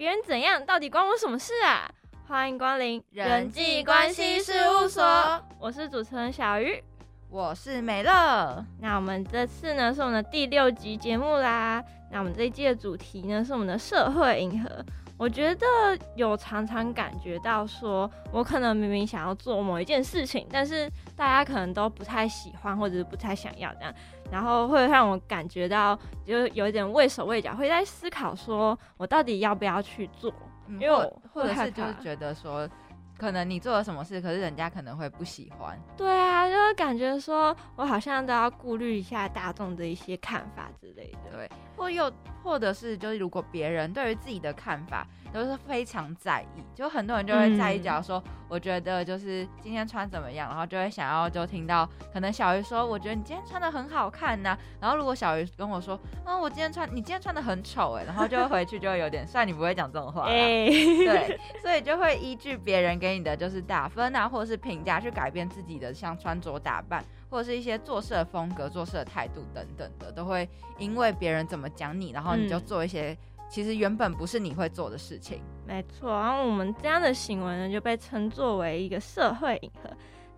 [0.00, 1.86] 别人怎样到底关我什么事啊？
[2.26, 5.04] 欢迎光临人际关系事务所，
[5.58, 6.82] 我是主持人小鱼，
[7.28, 8.64] 我是美乐。
[8.78, 11.84] 那我们这次呢是我们的第六集节目啦。
[12.10, 14.70] 那我们这一季的主题呢是我们的社会银河。
[15.20, 15.66] 我觉得
[16.16, 23.94] 有常常感觉到，说我可能明明想要做某一件事情，但是大家可能都不太喜欢，或者是不太想要这样，
[24.32, 25.94] 然后会让我感觉到
[26.24, 30.32] 就有一点畏手畏脚，会在思考说我到底要不要去做，
[30.66, 32.66] 因为我或者是就是觉得说。
[33.18, 35.78] 可能你做了什么事，可是人家可能会不喜欢。
[35.94, 41.36] 对啊，就是感觉说我好像都要顾虑一下大众的一些看法之类的。
[41.36, 42.10] 对，或又
[42.42, 45.06] 或者是就是如果别人对于自己的看法。
[45.32, 60.26] 都是非常在意，就很多人就会在意，假如说我觉得就是今天穿怎么样，然后就会想要就听到可能小鱼说，我觉得你今天穿的很好看呐，然后如果小鱼跟我说，嗯，我今天穿你今天穿的很丑哎，然后就会回去就会有点， 虽然你不会讲这种话，
[61.06, 73.16] 对， 所以就会依据别人给你的就是打分啊，或者是评价去改变自己的像穿着打扮，或者是一些做事的风格、做事的态度等等的，都会因为别人怎么讲你，然后你就做一些。
[73.50, 76.12] 其实原本不是你会做的事情，没错。
[76.12, 79.90] 然后我们这样的行为呢，就被称作为一个社会迎合。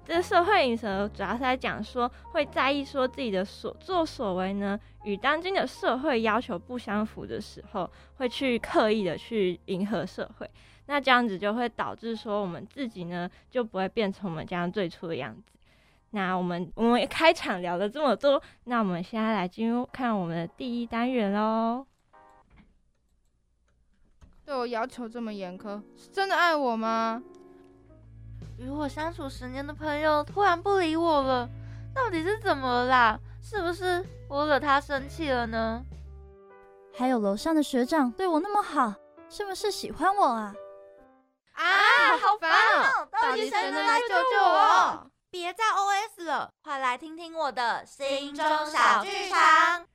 [0.05, 10.51] 这个社会迎合主要是在讲说，会在意说自己的所作所为呢，与当今的社会要求不相符的时候，会去刻意的去迎合社会。
[10.87, 15.53] 那这样子就会导致说，我们自己呢就不会变成我们这样最初的样子。
[16.11, 21.87] 那我们我们开场聊了这么多，那我们现在来进入看我们的第一单元喽。
[24.53, 27.23] 对我要求这么严苛，是真的爱我吗？
[28.59, 31.49] 与我相处十年的朋友突然不理我了，
[31.95, 33.19] 到底是怎么了啦？
[33.41, 35.83] 是不是我惹他生气了呢？
[36.95, 38.93] 还有楼上的学长对我那么好，
[39.31, 40.55] 是不是喜欢我啊？
[41.55, 41.65] 啊，
[42.21, 43.09] 好烦哦！
[43.11, 45.11] 到底谁能来救救我？
[45.31, 49.87] 别再 OS 了，快来听听我的心中小剧场。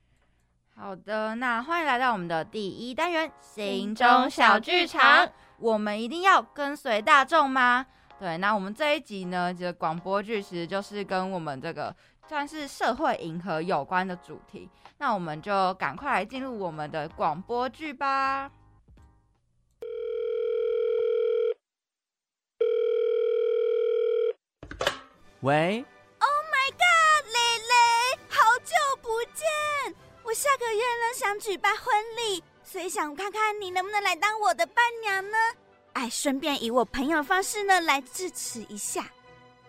[0.80, 5.28] 好的，那欢迎来到我们的第一单元——心中小剧场。
[5.58, 7.84] 我们一定要跟随大众吗？
[8.20, 11.94] 对，那我们这一集呢，这个广播剧其实就是跟我们这个
[12.28, 14.70] 算是社会迎合有关的主题。
[14.98, 18.48] 那我们就赶快来进入我们的广播剧吧。
[25.40, 25.84] 喂。
[30.28, 35.38] 我下个月呢想举办婚礼，所以想看看你能不能来当我的伴娘呢？
[35.94, 39.10] 哎，顺便以我朋友的方式呢来支持一下，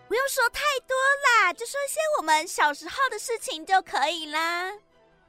[0.06, 0.94] 不用说太多
[1.24, 4.70] 啦，就说一些我们小时候的事情就可以啦。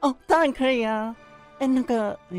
[0.02, 1.16] 哦，当然可以啊。
[1.60, 2.38] 哎，那个，哎，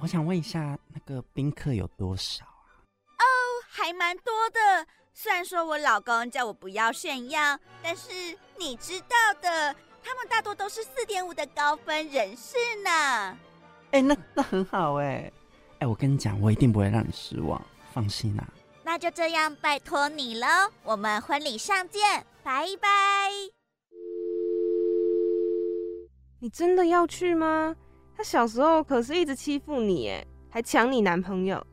[0.00, 3.22] 我想问一下，那个宾客有多少啊？
[3.22, 3.24] 哦，
[3.70, 4.84] 还蛮多的。
[5.14, 9.76] 虽然说我老公叫我不要炫耀，但是你知道的。
[10.06, 13.36] 他们大多都是四点五的高分人士呢。
[13.90, 15.32] 哎，那那很好哎。
[15.80, 17.60] 哎，我跟你讲，我一定不会让你失望，
[17.92, 18.48] 放心啊。
[18.84, 20.46] 那就这样，拜托你喽。
[20.84, 22.88] 我们婚礼上见，拜拜。
[26.38, 27.74] 你真的要去吗？
[28.16, 31.66] 他小时候可是一直欺负你，哎，还抢你男朋友。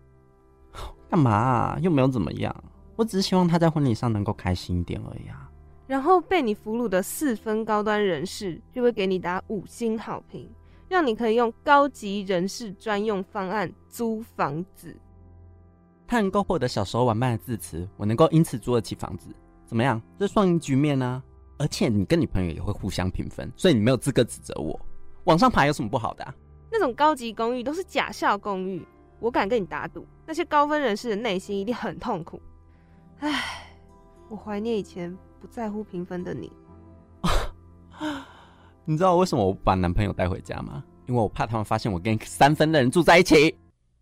[1.08, 1.78] 干嘛？
[1.84, 2.64] 又没有怎么样。
[2.96, 5.43] 我只是希望他在婚礼上能够开心一点而已啊。
[5.94, 10.50] 然后被你俘虏的四分高端人士就会给你打五星好评，
[10.90, 14.98] 让你可以用高级人士专用方案租房子。
[16.08, 19.30] 他能够获得小时候玩伴的字词，我能够因此租得起房子，
[19.68, 20.02] 怎么样？
[20.18, 21.22] 这双赢局面呢？
[21.60, 24.82] 而且你跟你朋友也会互相评分，所以你没有资格指责我。
[25.26, 26.34] 往上爬有什么不好的？
[26.72, 28.84] 那种高级公寓都是假笑公寓，
[29.20, 32.42] 我敢跟你打赌，那些高分人士的内心一定很痛苦。
[33.20, 33.68] 唉，
[34.28, 35.16] 我怀念以前。
[35.44, 36.50] 不在乎评分的你，
[38.86, 40.82] 你知道为什么我不把男朋友带回家吗？
[41.06, 43.54] 因为我怕他们发现我跟三分的人住在一起。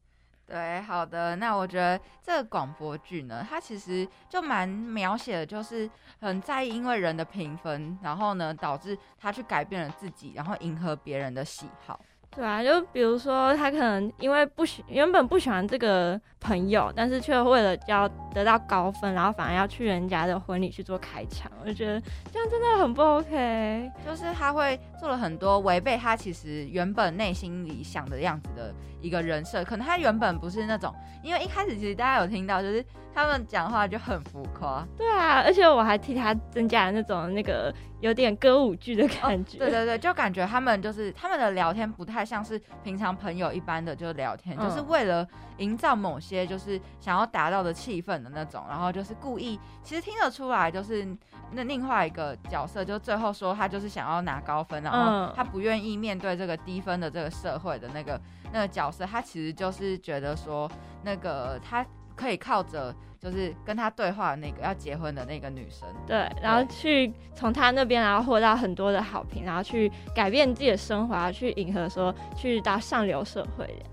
[0.45, 5.89] 对，好的，那我觉得这个广播剧呢，它其实就蛮描写的，就是
[6.19, 11.99] 很在意因为人的评分，然后呢导致他去改变了自己，然后迎合别人的喜好。
[12.33, 22.01] 对啊，就比如说他可能因为不喜原本不喜欢这个朋友，但是却为了要得到高分，然后反而要去人家的婚礼去做开场，我就觉得
[22.31, 23.91] 这样真的很不 OK。
[24.05, 32.83] 就是他会做了很多违背他其实原本内心里想的样子的一个人设，可能他原本不是那种，因为一开始其实大家有听到，就是
[33.13, 34.85] 他们讲话就很浮夸。
[34.97, 39.57] 对啊，而且我还替他增加了那种那个有点歌舞剧的感觉。
[39.57, 45.27] 对对对，就感觉他们就是他们的聊天不太像是平常朋友一般的就聊天，嗯就是为了
[45.57, 51.05] 营造某些就是想要达到的气氛的那种，然后就是故意，其实听得出来就是
[51.51, 58.19] 那另外一个角色，就最后说他就是想要拿高分，然后嗯他不愿意面对这个低分的这个社会的那个
[58.53, 60.69] 那个角色，他其实就是觉得说
[61.03, 61.85] 那个他
[62.21, 65.87] 可以靠着就是跟他对话的那个要结婚的那个女生。
[66.05, 73.85] 对，然后去从他那边，然后获到很多的好评，然后去改变自己的生活，去迎合说去到上流社会的，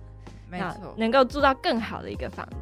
[0.51, 2.57] 没错，能够住到更好的一个房子。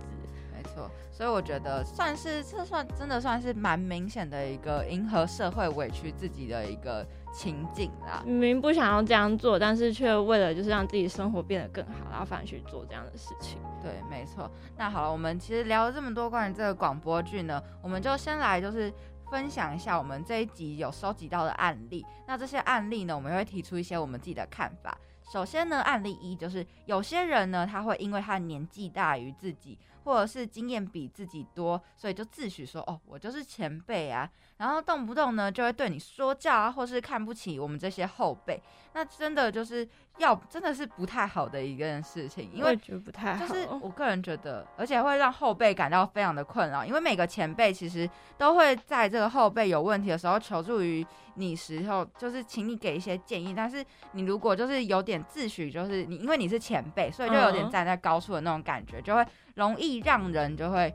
[1.16, 8.22] 所以我觉得算是这算真的算是蛮明显的一个迎合社会委屈自己的一个情景啦。
[8.26, 13.58] 明明不想要这样做，但是却为了就是让自己生活变得更好，然后反而去做这样的事情。
[13.82, 14.50] 对，没错。
[14.76, 18.92] 那好了，我们其实聊了这么多关于这个广播剧呢，我们就先来就是
[19.30, 22.04] 分享一下我们这一集有收集到的案例。
[22.26, 24.94] 那这些案例呢，我们会提出一些我们自己的看法。
[25.32, 29.76] 首先呢，案例一就是有些人呢，他会因为他的年纪大于自己，
[30.06, 38.62] 或者是经验比自己多，所以就自诩说哦，我就是前辈啊，然后动不动呢就会对你说教啊，或是看不起我们这些后辈。
[38.93, 39.87] 那真的就是
[40.19, 43.47] 要真的是不太好的一件事情，因为我觉得不太好。
[43.47, 51.05] 就是我个人觉得，而且会让后辈感到非常的困扰，因为每个前辈其实都会在这个后辈有问题的时候求助于
[51.37, 53.55] 你时候，就是请你给一些建议。
[53.55, 59.25] 但是你如果就是有点自诩，就是你因为你是前辈，所以就有点嗯站在高处的那种感觉，就会
[59.55, 60.93] 容易让人就会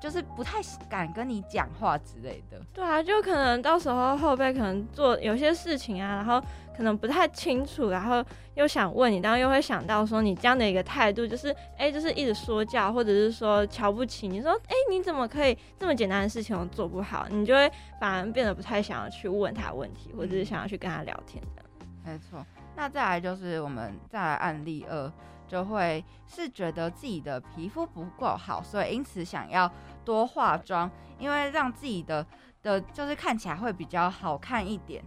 [0.00, 0.58] 就是不太
[0.88, 2.60] 敢跟你讲话之类的。
[2.72, 6.42] 对啊，就可能到时候后辈可能做有些事情啊，然后
[6.76, 8.24] 可能不太清楚，然后
[8.54, 17.70] 又想问你，然后又会想到说你这样的一个态度，就是哎，就是一直说教，或者是说瞧不起你，说哎你怎么可以这么简单的事情都做不好，你就会
[18.00, 21.62] 反而变得不太想要去问他问题，或者是想要去跟他聊天的。
[22.02, 22.44] 没错，
[22.74, 25.12] 那再来就是我们再来案例二，
[25.50, 29.68] 就会是觉得自己的皮肤不够好，所以因此想要
[30.04, 30.88] 多化妆，
[31.18, 32.24] 因为让自己的
[32.62, 35.02] 的就是看起来会比较好看一点。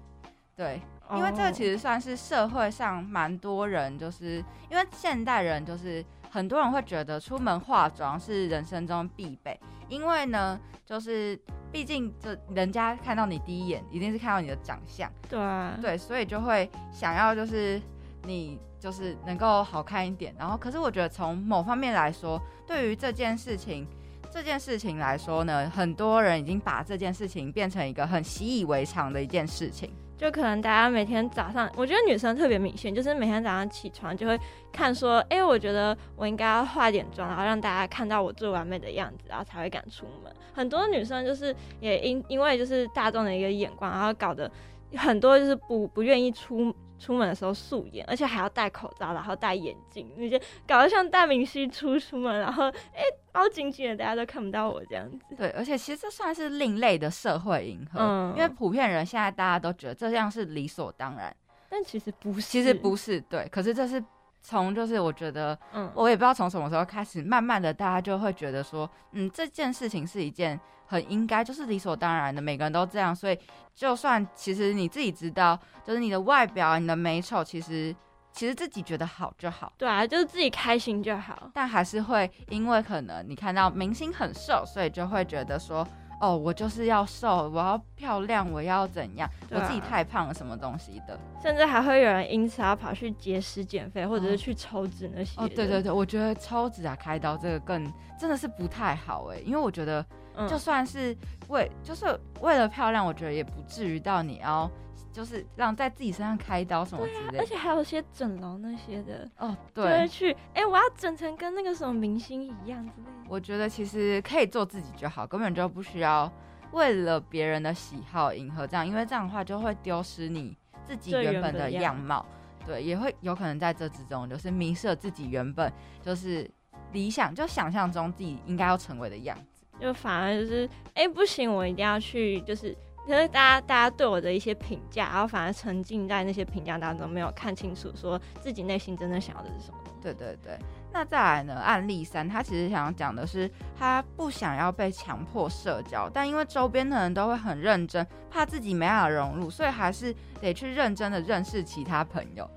[0.53, 0.81] 对，
[1.15, 9.57] 因为这个其实实算是社会上蛮多人，就是因为现代人就是很多人会觉得出门化妆是人生中必备，
[9.87, 11.39] 因为呢，就是
[11.71, 15.09] 毕竟这人家看到你第一眼一定是看到你的长相。
[15.29, 17.81] 对啊，对，所以就会想要就是
[18.25, 20.35] 你就是能够好看一点。
[20.37, 22.37] 然后，可是我觉得从某方面来说，
[22.67, 23.87] 对于这件事情
[24.29, 29.89] 这件事情来说呢，很多人已经把这件事情变成一个很习以为常的一件事情。
[30.17, 34.37] 就可能大家每天早上，我觉得女生特别明显，就是每天早上起床就会
[34.71, 40.33] 看说，哎、我觉得我应该要化点妆，然后让大家看到我最完美的样子，然后才会敢出门。
[40.53, 44.49] 很多女生就是也因因为就是大众的一个眼光，然后搞得
[44.95, 55.35] 很多就是不不愿意出出门的时候素颜，而且还要戴口罩，然后戴眼镜，那些搞得像大明星出出门，然后哎、包紧紧的，大家都看不到我这样子。
[55.35, 61.35] 对，而且其实这算是另类的社会迎合，嗯因为普遍人现在大家都觉得这样是理所当然，
[61.69, 63.45] 但其实不是，其实不是对。
[63.49, 64.01] 可是这是
[64.43, 73.39] 从就是我觉得嗯，我也不知道从什么时候开始，慢慢的大家就会觉得说，嗯，这件事情是一件很应该，就是理所当然的，每个人都这样，所以
[73.73, 77.95] 就算其实你自己知道，就是你的外表啊、你的美丑，其实
[78.33, 81.49] 其实自己觉得好就好，对啊，就是自己开心就好。
[81.53, 85.87] 但还是会因为可能你看到明星很瘦，所以就会觉得说。
[86.19, 89.27] 哦，我就是要瘦，我要漂亮，我要怎样？
[89.27, 91.19] 啊我自己太胖了，什么东西的？
[91.41, 95.43] 甚至还会有人因此要跑去节食减肥，或者哦是去抽脂那些的。
[95.43, 100.05] 哦，对对对，我觉得抽脂啊、开刀这个更真的是不太好哎，因为我觉得
[100.35, 101.15] 嗯，就算是
[101.49, 104.69] 为就是为了漂亮，我觉得也不至于到你要
[105.13, 107.39] 就是让在自己身上开刀什么之类的。
[107.39, 113.29] 而且还有些整容那些的，哦，就会对，去，哎、我要整成跟那个什么明星一样之类的。
[113.29, 116.29] 我觉得其实可以做自己就好，根本就不需要
[116.71, 122.25] 为了别人的喜好迎合这样，因为这样的话就会丢失你自己原本的样貌。
[122.65, 126.49] 对，也会有可能在这之中就是迷失了自己原本就是
[126.91, 129.63] 理想，就想象中自己应该要成为的样子。
[129.79, 132.75] 就反而就是，哎、不行，我一定要去，就是。
[133.05, 139.77] 可是大家大家对我的一些评价，然后反而沉浸在那些评价当中，没有看清楚说自己内心真正想要的是什么。
[140.01, 140.57] 对对对，
[140.91, 141.53] 那再来呢？
[141.55, 152.49] 案例三，他其实想要讲的是，他不想要被强迫社交，但因为周边的人都会很认真，怕自己没办法融入，所以还是得去认真的认识其他朋友。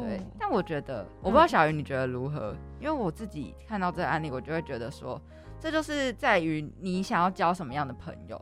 [0.00, 2.54] 对，但我觉得，我不知道小鱼你觉得如何？
[2.80, 5.20] 因为我自己看到这个案例，我就会觉得说，
[5.60, 8.40] 这就是在于你想要交什么样的朋友。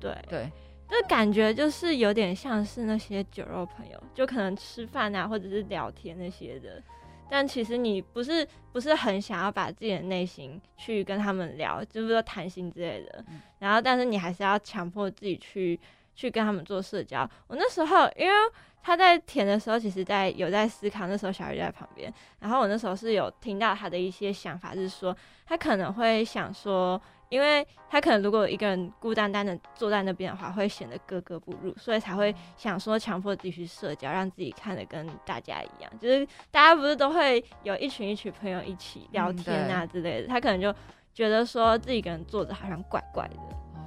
[0.00, 0.52] 对，对，
[0.88, 6.82] 这感觉就是有点像是那些酒肉朋友，就可能吃饭啊，或者是聊天那些的。
[7.30, 13.24] 但其实你不是不是很想要把自己的内心去跟他们聊，就是说谈心之类的。
[13.28, 15.80] 嗯然后，但是你还是要强迫自己去
[16.14, 17.28] 去跟他们做社交。
[17.46, 18.34] 我那时候因为
[18.82, 22.12] 他在填的时候，其实在有在思考，那时候小鱼就在旁边。
[22.40, 35.90] 然后我那时候是有听到他的一些想法，是说他可能会想说，因为他可能如果一个人孤单单的坐在那边的话，会显得格格不入，所以才会想说强迫自己去社交，让自己看得跟大家一样。
[35.98, 40.72] 就是大家不是都会有一群一群朋友一起聊嗯天啊之类的，他可能就
[41.12, 43.34] 觉得说自己一个人坐着好像怪怪的。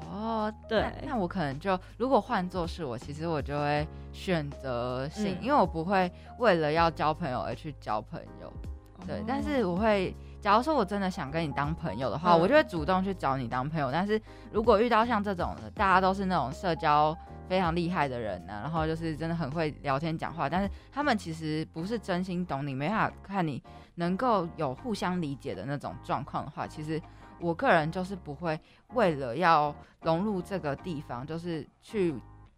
[0.10, 8.52] 哦，对那，那我可能就如果换做是我，其实我就会选择性，嗯因为我不会为了要交朋友而去交朋友。
[9.06, 13.92] 对，但是我会，假如说我真的想跟你当朋友的话，嗯我就会主动去找你当朋友。
[13.92, 17.16] 但是如果遇到像这种的，大家都是那种社交
[17.48, 23.62] 非常厉害的人呢、然后就是真的很会聊天讲话，但是他们其实不是真心懂你，没办法看你
[23.96, 27.02] 能够有互相理解的那种状况的话，其实
[27.40, 28.60] 我个人就是不会
[28.94, 32.14] 为了要融入这个地方，就是去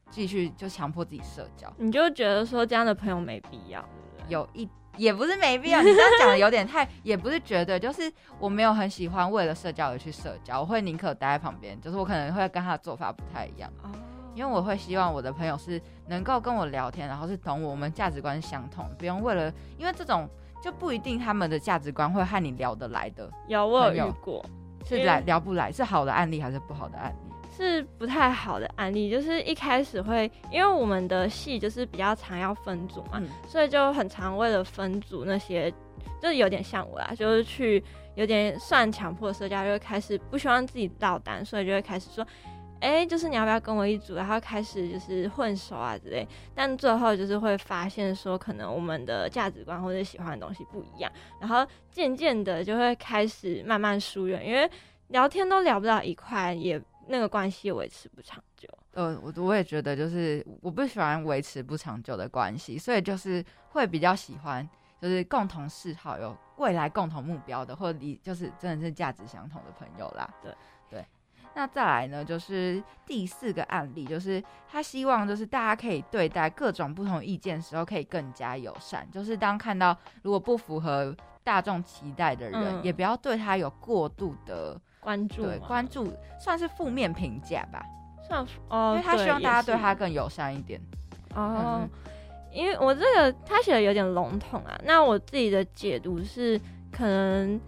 [0.10, 1.72] 继续就强迫自己社交。
[1.78, 4.34] 你就觉得说这样的朋友没必要，对不对？
[4.34, 4.68] 有一
[5.00, 13.90] 也不是没必要，你这样讲的有点太，也不是绝对，就是我没有很喜欢为了社交而去社交，我会宁可待在旁边，就是我可能会跟他的做法不太一样，哦，
[14.36, 20.30] 因为我会希望我的朋友是能够跟我聊天，然后是懂我，我们价值观是相同，不用为了，因为这种
[20.62, 24.46] 就不一定他们的价值观会和你聊得来的，有我有遇过，
[24.86, 27.29] 是来聊不来，是好的案例还是不好的案例？
[27.60, 33.28] 是不太好的案例，就是一开始会，因为我们的戏就是比较常要分组嘛，嗯。
[33.48, 35.70] 所以就很常为了分组那些，
[36.22, 37.84] 就是有点像我啦，就是去
[38.16, 42.26] 有点算强迫社交，就会开始不希望自己落单，所以就会开始说，
[42.80, 46.26] 哎、就是你要不要跟我一组，然后开始就是混熟啊之类，
[46.56, 51.12] 但最后就是会发现说，可能我们的价值观或者喜欢的东西不一样，
[51.42, 54.70] 然后渐渐的就会开始慢慢疏远，因为
[55.10, 58.70] 聊天都聊不到一块，也那个关系维持不长久。
[58.94, 64.68] 呃，我我也觉得，就是我不喜欢维持不长久的关系，所以就是会比较喜欢，
[65.02, 70.30] 就是共同嗜好、有未来共同目标的，或者离就是真的是价值相同的朋友啦。
[70.42, 70.54] 对
[70.90, 71.06] 对。
[71.56, 87.84] 那再来呢，就是第四个案例，就是他希望就是大家可以对待各种不同意见的时候可以更加友善，就是当看到如果不符合大众期待的人，嗯也不要对他有过度的关注对关注，算是负面评价吧。
[88.28, 90.80] 算哦，因为他希望大家对他更友善一点。
[91.34, 91.90] 哦嗯，
[92.52, 96.62] 因为我这个他写的有点笼统啊，那我自己的解读是，
[96.92, 97.60] 可能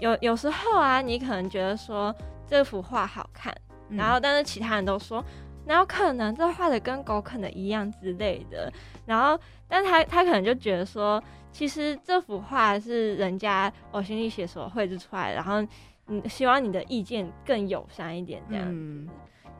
[0.00, 2.12] 有有时候啊，你可能觉得说
[2.48, 3.54] 这幅画好看，
[3.90, 3.96] 嗯。
[3.96, 5.24] 然后但是其他人都说
[5.64, 8.72] 哪有可能这画的跟狗啃的一样之类的，
[9.06, 9.38] 然后
[9.68, 15.64] 但他他可能就觉得说，其实这幅画是人家呕心沥血所绘制出来的，然后
[16.08, 19.08] 你希望你的意见更友善一点，这样子，嗯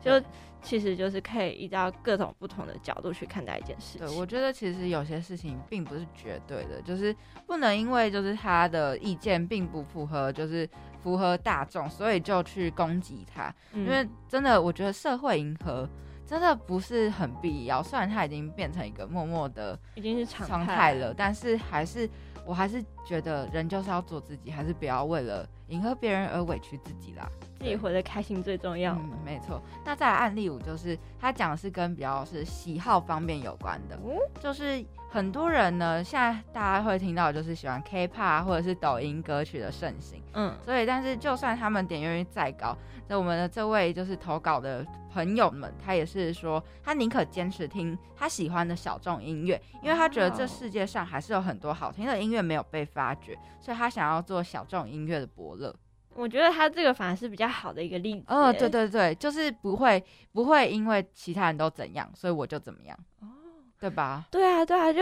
[0.01, 0.21] 就
[0.61, 4.07] 其实就是可以依照各种不同的角度去看待一件事情。
[4.07, 7.15] 对，我觉得其实有些事情并不是绝对的，就是
[7.45, 10.67] 不能因为就是他的意见并不符合，就是
[11.03, 13.53] 符合大众，所以就去攻击他。
[13.73, 15.87] 嗯因为真的，我觉得社会迎合
[16.25, 17.83] 真的不是很必要。
[17.83, 22.09] 虽然它已经变成一个默默的已经是常常态了，但是还是
[22.45, 27.29] 我还是觉得人就是要做自己，还是不要为了迎合别人而委屈自己啦。
[27.59, 28.93] 自己活得开心最重要。
[28.93, 29.61] 嗯，没错。
[29.85, 55.75] 那再来案例五，就是他讲的是跟比较是喜好方面有关的，嗯就是很多人呢，现在大家会听到就是喜欢 K-pop 啊或者是抖音歌曲的盛行，嗯，所以但是就算他们点阅率再高，那我们的这位就是投稿的朋友们，他也是说他宁可坚持听他喜欢的小众音乐，因为他觉得这世界上还是有很多好听的音乐没有被发掘，所以他想要做小众音乐的伯乐。
[56.15, 58.25] 我觉得他这个反而是比较好的一个例子。
[58.27, 63.27] 哦，对，对对，就是不会不会因为其他人都怎样，所以我就怎么样，哦，
[63.79, 64.25] 对吧？
[64.29, 65.01] 对啊，对啊，就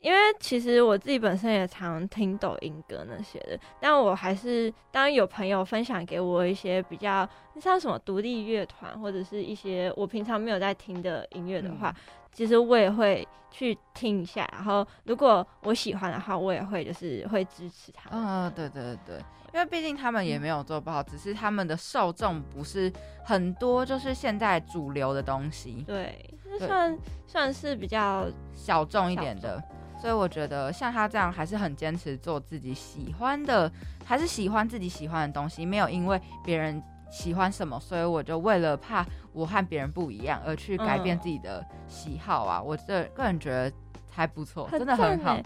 [0.00, 7.28] 因为其实我自己本身也常听抖音歌那些的，但我还是当有朋友分享给我一些比较
[7.60, 11.94] 像什么独立乐团或者是一些我平常没有在听的音乐的话，
[12.36, 18.22] 其实我也会去听一下，然后如果我喜欢的话，我也会就是会支持他们。
[18.22, 19.16] 嗯，对对对，
[19.54, 22.92] 因为毕竟他们也没有做不好，只是他们的受众不是
[23.24, 29.62] 很多，就是现在主流的东西，对，这对算算是比较小众一点的。
[29.98, 33.72] 所以我觉得像他这样还是很坚持做自己喜欢的，
[34.04, 42.60] 还是喜欢自己喜欢的东西，没有因为别人喜欢什么，所以我就为了怕我和别人不一样而去改变嗯自己的喜好啊。
[42.62, 43.72] 我这个人觉得
[44.10, 45.38] 还不错，真的很好。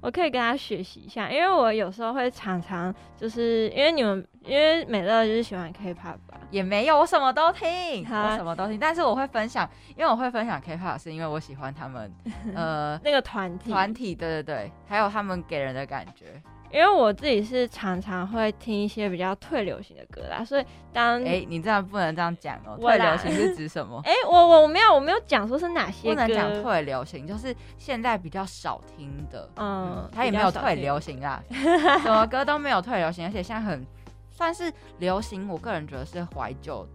[0.00, 12.14] 我可以跟他学习一下，因为我有时候会常常就是因为你们，因为美乐就是喜欢 K-pop 吧，也没有，我什么都听，我什么都听，但是我会分享，因为我会分享 K-pop 是因为我喜欢他们，
[12.54, 16.40] 呃， 那个团体团体，对对对，还有他们给人的感觉。
[16.72, 24.00] 因为我自己是常常会听一些比较退流行的歌啦，所以当哎、你这样不能这样讲哦，退流行是指什么？
[24.06, 29.48] 哎、我我我没有我没有讲说是哪些歌，不能讲退流行，就是现在比较少听的。
[29.56, 33.86] 嗯，他也没有退流行啦， 什么歌都没有退流行，而且现在很
[34.30, 35.48] 算是流行。
[35.48, 36.86] 我个人觉得是怀旧、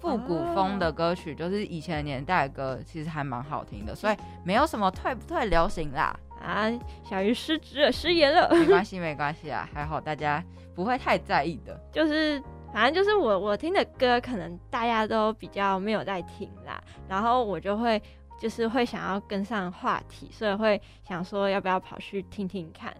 [0.00, 6.70] 复古风的歌曲，就是以前的年代的歌，其实还蛮好听的，所以没有什么退不退流行啦，啊，
[7.04, 10.42] 小鱼失职了，失言了，没关系，没关系啊，还好大家
[10.74, 11.78] 不会太在意的。
[11.92, 12.42] 就是
[12.72, 18.00] 反正就是我我听的歌，可能大家都比较没有在听啦，然后我就会
[18.38, 22.94] 就是会想要跟上话题，所以会想说要不要跑去听听看，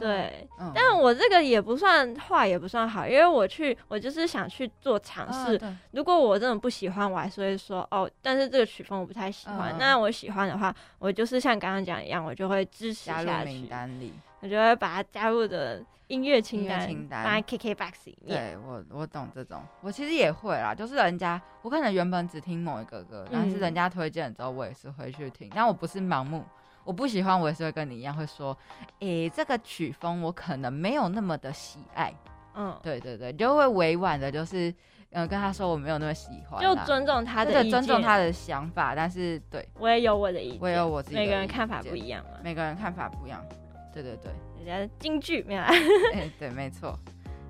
[0.00, 0.48] 对。
[0.58, 5.56] 嗯，但我这个也不算坏，也不算好，因为我去，我就是想去做尝试。
[5.64, 9.72] 啊如果我真的不喜欢，我还是会说哦，但是这个曲风我不太喜欢。
[9.72, 14.12] 嗯那我喜欢的话，我就是像刚刚讲一样，我就会支持加下入名去，单里。
[14.40, 18.56] 我就会把它加入的音乐清单清单放在 KKBOX 里面。
[18.56, 26.42] 对我，我懂这种，我其实也会啦，就是人家我可能原本只听某一个歌，但是嗯人家推荐之后，我也是会去听，但我不是盲目，
[26.84, 28.56] 我不喜欢，我也是会跟你一样会说，
[29.00, 32.12] 诶、这个曲风我可能没有那么的喜爱，
[32.54, 34.70] 嗯，对对对，就会委婉的，就是
[35.10, 39.68] 嗯、呃跟他说我没有那么喜欢，就尊重他的尊重他的想法，但是对。
[39.78, 42.38] 我也有我的意见，我也有我自己每个人看法不一样嘛。
[42.42, 43.44] 每个人看法不一样，
[43.92, 44.32] 对对对。
[44.64, 45.68] 人家京剧没有啦，
[46.14, 46.98] 哎、对，没错。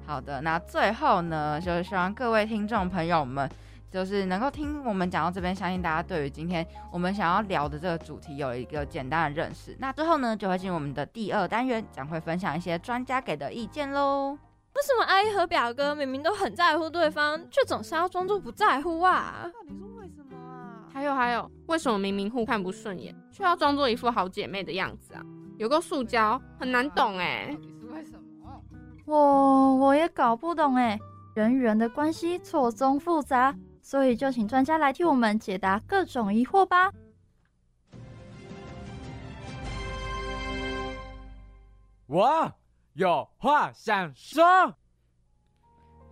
[0.06, 3.48] 好的，那最后呢，就是希望各位听众朋友们，
[3.90, 9.76] 就是能够听我们讲到这边，相信大家对于今天我们想要聊的这个主题有一个简单的认识。
[9.80, 14.38] 那之后呢，就会进入我们的第二单元，将会分享一些专家给的意见喽。
[14.72, 19.50] 为什么阿姨和表哥明明都很在乎对方，却总是要装作不在乎啊？
[19.52, 20.86] 到底是为什么啊？
[20.92, 25.22] 还有还有，为什么明明互看不顺眼，却要装作一副好姐妹的样子啊？
[25.58, 28.62] 有个塑胶，很难懂哎、底是为什么？
[29.06, 30.96] 我我也搞不懂哎，
[31.34, 36.92] 人与人的关系错综复杂，所以就请专家来替我们解答各种疑惑吧。
[42.06, 42.52] 我
[42.94, 44.74] 有话想说。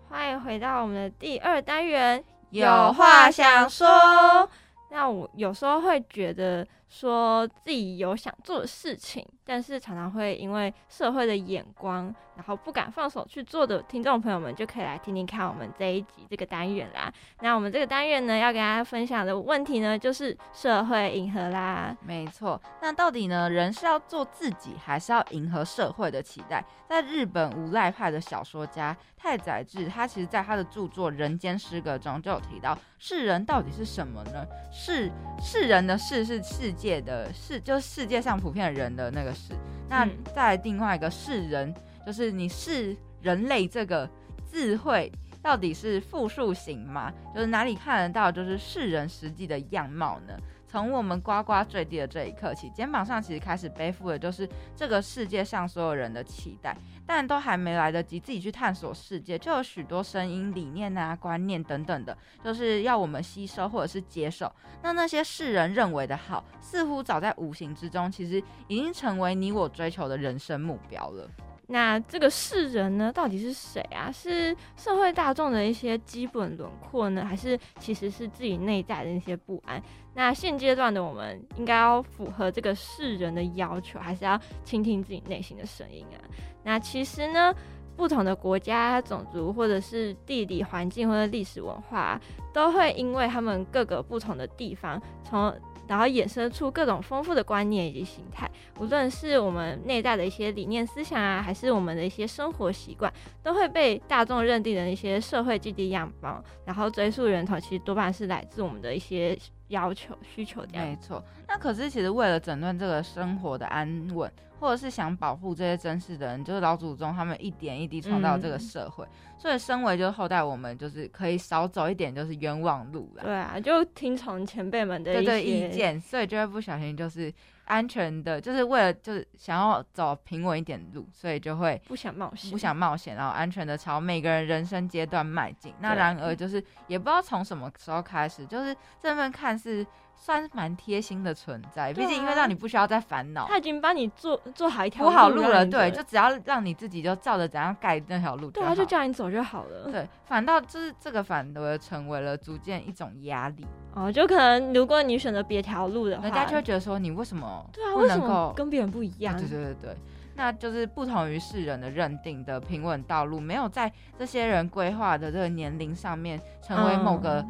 [0.09, 4.49] 欢迎回到我们的第二单元，有话想说。
[4.91, 17.13] 那我有时候会觉得说自己有想做的事情，但是常常会因为社会的眼光，然后不敢放手去做的听众朋友们，就可以来听听看我们这一集这个单元啦。
[17.41, 21.95] 那我们这个单元呢，要跟大家分享的问题呢，就是社会迎合啦。
[22.01, 26.65] 没错，那到底呢，人是要做自己，还是要迎合社会的期待？
[26.89, 34.47] 在日本无赖派的小说家太宰治，他其实在他的著作《人间失格》中就有提到，世人到底是什么呢？
[34.73, 39.53] 世世人的世是世界的世，就是世界上普遍的人的那个世。
[39.89, 41.75] 那嗯再来另外一个世人，
[42.07, 44.09] 就是你是人类这个
[44.51, 45.13] 智慧。
[45.41, 47.13] 到底是复数型吗？
[47.33, 50.37] 就是哪里看得到，就是世人实际的样貌呢？
[50.71, 56.77] 从我们呱呱坠地的这一刻起，肩膀上其实开始背负的就是这个世界上所有人的期待，
[57.07, 64.53] 但都还没来得及自己去探索世界，就有许多声音、理念啊、观念等等的，就是要我们吸收或者是接受。
[64.83, 71.29] 那那些世人认为的好，似乎早在无形之中，其实已经成为你我追求的人生目标了。
[71.71, 74.11] 那这个世人呢，到底是谁啊？
[74.11, 79.83] 是社会大众的一些基本轮廓呢，还是其实是自己内在的那些不安？
[80.15, 86.25] 那现阶段的我们应该要符合这个世人的要求，还是要倾听自己内心的声音啊？
[86.65, 87.55] 那其实呢，
[87.95, 92.19] 不同的国家、种族，或者是地理环境或者历史文化，
[92.55, 95.55] 都会因为他们各个不同的地方，从
[95.89, 98.49] 然后衍生出各种丰富的观念以及形态。
[98.79, 109.37] 无论是我们内在的一些理念思想啊，还是我们的一些生活习惯，都会被大众认定的一些社会基地样貌，然后追溯源头，其实多半是来自我们的一些
[109.69, 110.97] 要求、需求这样没。
[110.97, 119.07] 错，那可是其实为了整顿这个生活的安稳，或者是想保护这些真实的人，就是老祖宗他们一点一滴创造这个嗯社会，
[119.39, 123.23] 所以身为就是后代，我们就是可以少走一点就是冤枉路啦。
[123.25, 127.33] 对啊，就听从前辈们的一些意见，所以就会不小心就是
[127.67, 135.73] 安全的，就是为了就是想要走平稳一点路，所以就会不想冒险，不想冒险，然后安全的朝每个人人生阶段迈进。
[135.81, 139.87] 那然而就是也不知道从什么时候开始，就是这份看似
[140.21, 143.47] 算是蛮贴心的存在，毕对竟因为啊让你不需要再烦恼。
[143.47, 148.89] 他已经帮你做做好一条铺好路了，对，就只要让你自己就照着怎样盖那条路对他，就。
[148.89, 149.93] 叫你走就好了。
[149.93, 159.37] 对，反倒就是这个反而成为了逐渐一种压力，哦，就可能如果你选择别条路的话，人家就会觉得说你为什么对啊，为什么跟别人不一样？
[159.37, 159.97] 对对对对，
[160.37, 167.49] 那就是不同于世人的认定的平稳道路，没有在这些人规划的这个年龄上面成为某个嗯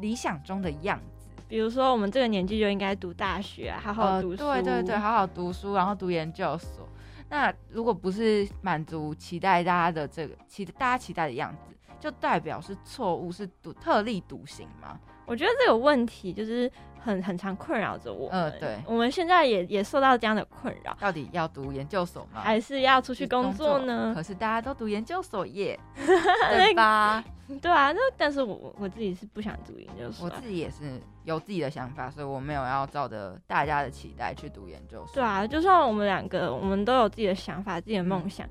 [0.00, 1.17] 理想中的样子。
[1.48, 4.36] 比如说我们这个年纪就应该读大学啊，好好呃，读书。
[4.36, 6.86] 对对对，好好读书，然后读研究所。
[7.30, 14.98] 那如果不是满足期待大家的这个期大家期待的样子，就代表是错误，是独特立独行吗？
[15.26, 16.70] 我觉得这个问题就是
[17.08, 18.38] 很很常困扰着我们。
[18.42, 22.42] 呃对我们现在也也受到这样的困扰，到底要读研究所吗？
[22.42, 24.12] 还是要出去工作呢？
[24.14, 27.24] 可是大家都读研究所耶， 对吧？
[27.62, 30.38] 对啊，那但是我我自己是不想读研究所我啊。
[30.42, 35.14] 自己也是有自己的想法，所以我没有要照着大家的期待去读研究所。
[35.14, 38.46] 对啊，就算我们两个，我们都有自己的想法、自己的梦想，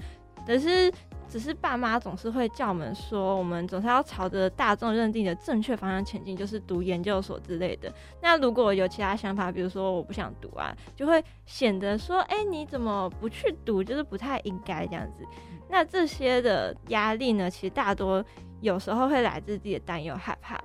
[0.48, 0.92] 可是
[1.30, 7.94] 只是爸妈总是会叫我们说，我们总是要朝着大众认定的正确方向前进，就是读研究所之类的。
[8.22, 15.26] 那如果有其他想法，比如说我不想读啊，就会显得说，哎、你怎么不去读，就是不太应该这样子。
[15.70, 18.24] 那这些的压力呢，其实大多
[18.62, 20.58] 有时候会来自自己的担忧、害怕。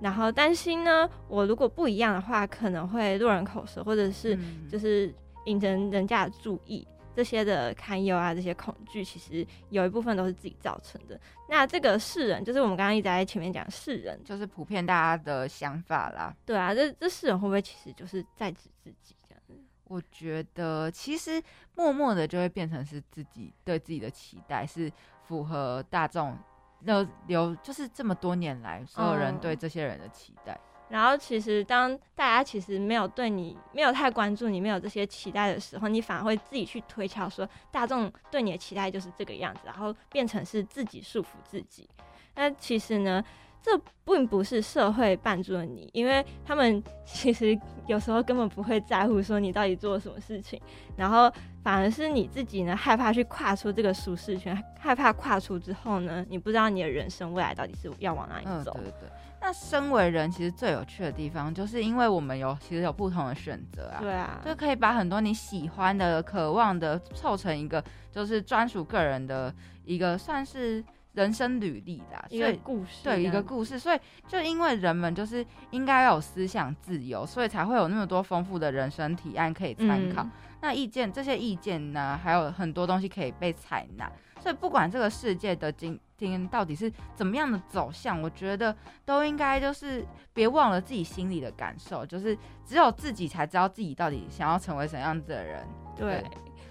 [0.00, 5.12] 然后担心呢，我如果不一样的话，可能会落人口舌，或者是嗯就是
[5.46, 11.18] 引人人家的注意，这些的堪忧啊，这些恐惧，其实有一部分都是自己造成的。
[11.48, 16.34] 那这个世人，就是我们刚刚一直在前面讲世人，就是普遍大家的想法啦。
[16.44, 19.54] 对啊，这这世人会不会其实就是在指自己这样子？
[19.84, 21.40] 我觉得其实
[21.74, 24.90] 默默的就会变成是自己对自己的期待是
[25.22, 26.36] 符合大众
[26.80, 30.58] 那留，就是这么多年来所有人哦对这些人的期待。
[30.94, 41.88] 然后其实当大家其实没有对你没有太关注你，没有这些期待的时候，你反而会自己去推敲说大众对你的期待就是这个样子，然后变成是自己束缚自己。
[42.36, 43.20] 那其实呢，
[43.60, 50.60] 这并不是社会绊住了你，因为他们 其实有时候根本不会在乎说你到底做了什么事情，
[50.96, 51.28] 然后
[51.64, 58.72] 反而是你自己呢害怕去跨出这个舒适圈，害怕跨出之后呢，你不知道你的人生未来到底是要往哪里嗯，走。
[58.74, 59.08] 对对对。
[59.44, 64.00] 那身为人，其实最有趣的地方，就是因为我们有其实有不同的选择啊。
[64.00, 69.54] 对啊，就可以把很多你喜欢的、渴望的凑成一个，就是专属个人的
[69.84, 70.82] 一个，算是
[71.14, 72.24] 人生履历啦。
[72.28, 73.98] 一所以个故事，对一个故事，所以
[74.28, 80.22] 就因为人们就是应该要有思想自由，所以才会有那么多丰富的人生提案可以参考。
[80.22, 80.30] 嗯
[80.64, 84.10] 那意见这些意见呢，还有很多东西可以被采纳。
[84.40, 88.74] 所以不管这个世界的今今天到底是怎么样的走向，我觉得
[89.04, 95.66] 都应该就是别忘了自己心里的感受，就是只有自己才知道自己到底想要成为什么样子的人。
[95.94, 96.24] 对，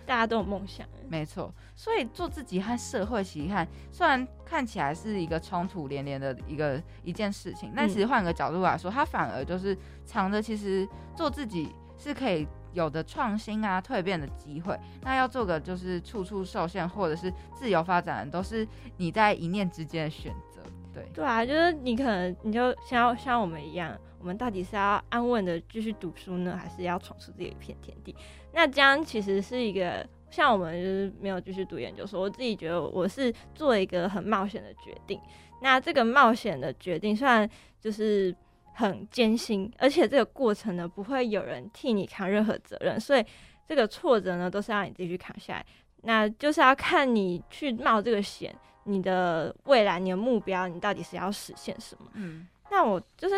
[0.06, 0.88] 大家都有梦想。
[1.10, 14.80] 没错，所以做自己和社会期看，虽然看起来是一个冲突连连的一个一件事情，但其实换个角度来说，它反而就是藏着其实做自己是可以有的创新啊、蜕变的机会。
[15.02, 20.62] 那要做个就是处处受限或者是自由发展的，都是你在一念之间的选择。
[20.92, 28.16] 对，对啊，就是你可能你就像像我们一样，我们到底是要安稳的继续读书呢，还是要闯出自己一片天地？
[28.54, 35.20] 那这样其实是一个像我们就是没有继续读研究所，我自己觉得我是做一个很冒险的决定。
[35.62, 37.50] 那这个冒险的决定虽然
[37.82, 38.34] 就是
[38.74, 43.26] 很艰辛，而且这个过程呢不会有人替你扛任何责任，所以
[43.68, 45.66] 这个挫折呢都是让你自己去扛下来。
[46.04, 48.56] 那就是要看你去冒这个险，
[48.86, 52.08] 你的未来、你的目标，你到底是要实现什么？
[52.14, 53.36] 嗯，那我就是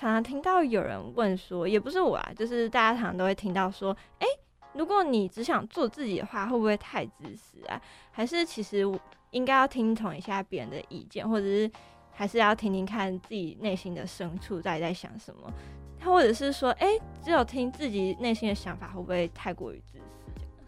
[0.00, 4.26] 常常听到有人问说，也不是我啊，就是大家常常都会听到说，诶，
[4.72, 7.78] 如果你只想做自己的话，会不会太自私啊？
[8.10, 8.82] 还是其实
[9.30, 11.70] 应该要听从一下别人的意见，或者是
[12.12, 15.52] 还是要听听看自己内心的深处到底在想什么？
[15.98, 20.19] 他或者是说，诶，只有听自己内心的想法，会不会太过于自私？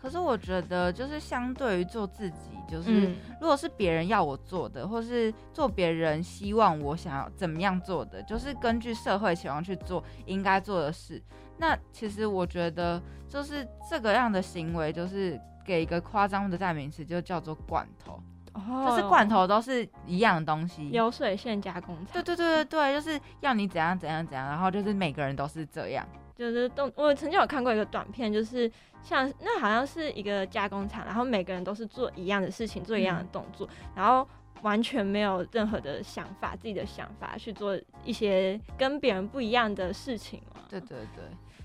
[0.03, 3.07] 可是我觉得就是相对于做自己，就是。
[3.07, 11.23] 嗯，如果是别人要我做的，或是做别人希望我想要怎么样做的，就是根据社会期望去做应该做的事。
[11.57, 18.21] 那其实我觉得，就是这个样的行为，就是给一个夸张的代名词，就叫做罐头。
[18.55, 20.89] 哦就是罐头都是一样的东西。
[20.91, 26.07] 流水线加工厂，对对对对对，就是要你怎样怎样怎样，然后就是每个人都是这样。
[26.35, 28.71] 就是动，我曾经有看过一个短片，就是
[29.03, 34.27] 像那好像是一个加工厂，然后每个人都是做一样的事情，做一样的动作，然后
[34.63, 40.63] 完全没有任何的想法，自己的想法去做一些跟别人不一样的事情嘛。
[40.69, 41.25] 对对对，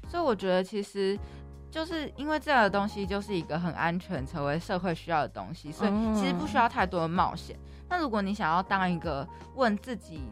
[0.10, 1.18] 所以我觉得其实
[1.72, 7.56] 就是因为这样的东西就是一个很安全、成为社会需要的东西，所以其实不需要太多的冒险。
[7.90, 9.26] 那如果你想要当一个
[9.56, 10.24] 问自己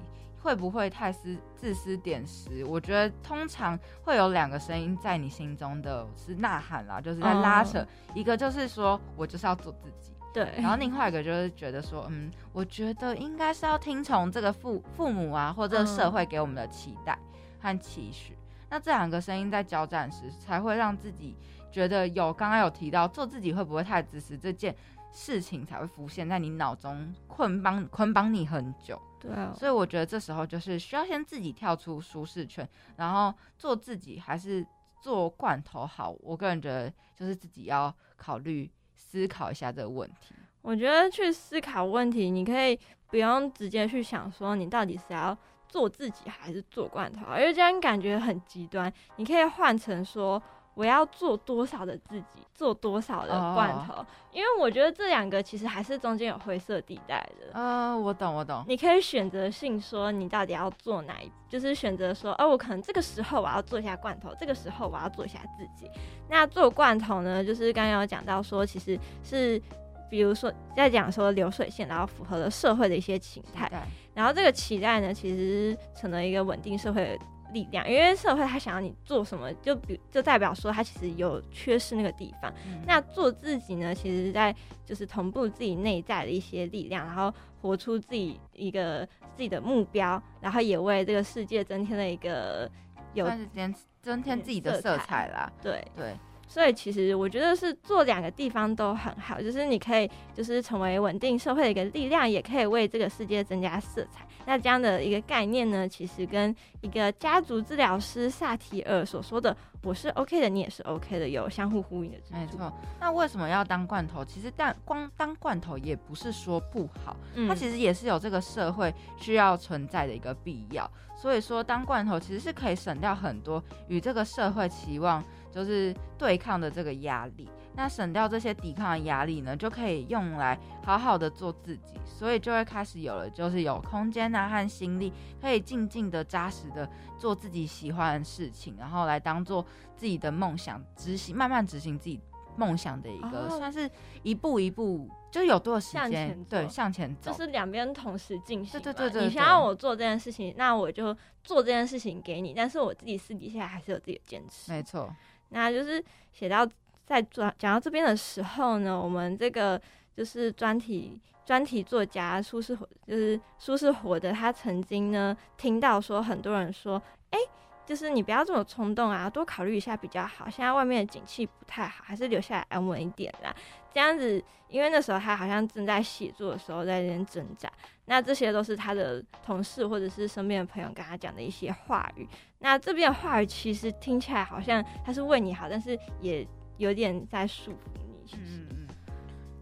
[0.46, 7.80] 会不会太私自私点时，我觉得通常会有两个声音在你心中的是呐喊啦，就是在拉扯。
[7.80, 17.18] 哦一个就是说我就是要做自己，对，然后另外一个就是觉得说，嗯，我觉得应该是要听从这个父父母啊，或者社会给我们的期待
[17.60, 18.38] 和期许。
[18.70, 21.36] 那这两个声音在交战时，才会让自己
[21.72, 24.74] 觉得有刚刚有提到做自己会不会太自私这件
[25.16, 29.02] 事情才会浮现在你脑中，捆绑捆绑你很久。
[29.18, 34.64] 对啊，所以我觉得这时候就是需要先自己跳出舒适圈，然后做自己还是
[35.02, 36.14] 做罐头好。
[36.20, 40.36] 我个人觉得就是自己要考虑思考一下这个问题。
[40.62, 45.36] 我觉得去思考问题，你可以不用直接去想说你到底是要
[45.70, 48.92] 做自己还是做罐头，因为这样感觉很极端。
[49.16, 50.42] 你可以换成说
[50.76, 57.48] 我要做多少的自己，做多少的罐头，因为我觉得这两个其实还是中间有灰色地带的。
[57.54, 58.64] 呃，我懂，我懂。
[58.68, 65.90] 你可以选择性说你到底要做哪一，就是选择说，哦，我可能这个时候我要做一下罐头，这个时候我要做一下自己。
[66.30, 69.62] 那做罐头呢，就是刚刚有讲到说，其实是
[70.10, 73.80] 比如说在讲说流水线，然后符合了社会的一些情态，对
[74.14, 82.54] 然后这个期待呢，其实成了一个稳定社会的力量，因为社会他想要你做什么，就比就代表说他其实有缺失那个地方。
[82.68, 84.54] 嗯那做自己呢，其实在
[84.86, 92.70] 就是同步自己内在的一些力量，然后活出自己一个自己的目标，然后也为这个世界增添了一个
[93.14, 95.52] 有增增添自己的色彩啦。
[95.64, 95.84] 对。
[95.96, 96.14] 对，
[96.48, 104.28] 所以其实我觉得是做两个地方都很好，就是你可以就是成为稳定社会的一个力量，也可以为这个世界增加色彩。
[104.46, 112.18] 那这样的一个概念呢，其实跟一个家族治疗师萨提尔所说的“我是 OK 的，你也是 OK 的”有相互呼应的。
[112.32, 112.72] 没错。
[113.00, 114.24] 那为什么要当罐头？
[114.24, 120.90] 其实但光当罐头也不是说不好，嗯它其实也是有这个社会需要存在的一个必要。
[121.18, 127.50] 所以说，当罐头其实是可以省掉很多与这个社会期望就是对抗的这个压力。
[127.76, 135.12] 那省掉这些抵抗的压力呢，就可以用来好好的做自己，所以就会开始有了，就是有空间啊和心力，
[135.42, 139.66] 可以静静的、扎实的做自己喜欢的事情，然后来当做
[139.98, 142.20] 自己的梦想执行，慢慢执行自己
[142.56, 143.90] 梦想的一个，哦算是
[144.24, 148.84] 一步一步，就有多少时向间前对走向前走，就是两边同时进行嘛。
[148.84, 154.72] 对对对对你想要我做这件事情，那我就做这件事情给你，但是我自己私底下还是有自己的坚持。
[154.72, 155.14] 没错，
[155.50, 156.66] 那就是写到
[157.06, 159.80] 在讲讲到这边的时候呢，我们这个
[160.16, 167.40] 就是专题专题作家苏轼火，就是苏轼火的，他曾经呢听到说很多人说，哎、
[167.86, 170.50] 就是你不要这么冲动啊，多考虑一下比较好。
[170.50, 173.56] 现在外面的景气不太好，还是留下来安稳一点啦。
[173.94, 177.72] 这样子，因为那时候他好像正在写作的时候在那边挣扎，
[178.06, 182.28] 那这些都是他的同事或者是身边的朋友跟他讲的一些话语。
[182.60, 186.46] 那这边的话语其实听起来好像他是为你好，但是也
[186.78, 188.26] 有点在束缚你。
[188.26, 188.88] 其实，嗯嗯。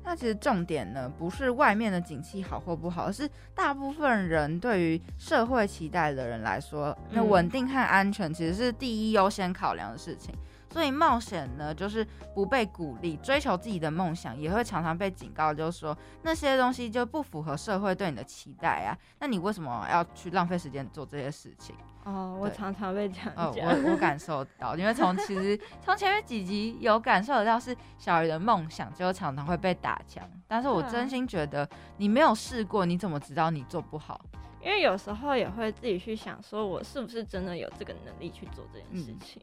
[0.06, 10.36] 那其实重点呢，不是外面的景气好或不好，而是大部分人对于社会期待的人来说，那嗯稳定和安全其实是第一优先考量的事情。
[10.70, 18.98] 所以冒险呢，就是不被鼓励，追求自己的梦想，也会常常被警告，就是说那些东西就不符合社会对你的期待啊。
[19.20, 21.76] 那你为什么要去浪费时间做这些事情？
[22.06, 23.68] 哦，我常常被这样哦，讲。
[23.68, 30.24] 我我感受到，因为从其实 从前面几集有感受得到，是小鱼的梦想就常常会被打枪。
[30.48, 34.20] 但是我真心觉得，你没有试过，你怎么知道你做不好？
[34.62, 39.42] 因为有时候也会自己去想，说我是不是真的有这个能力去做这件事嗯情，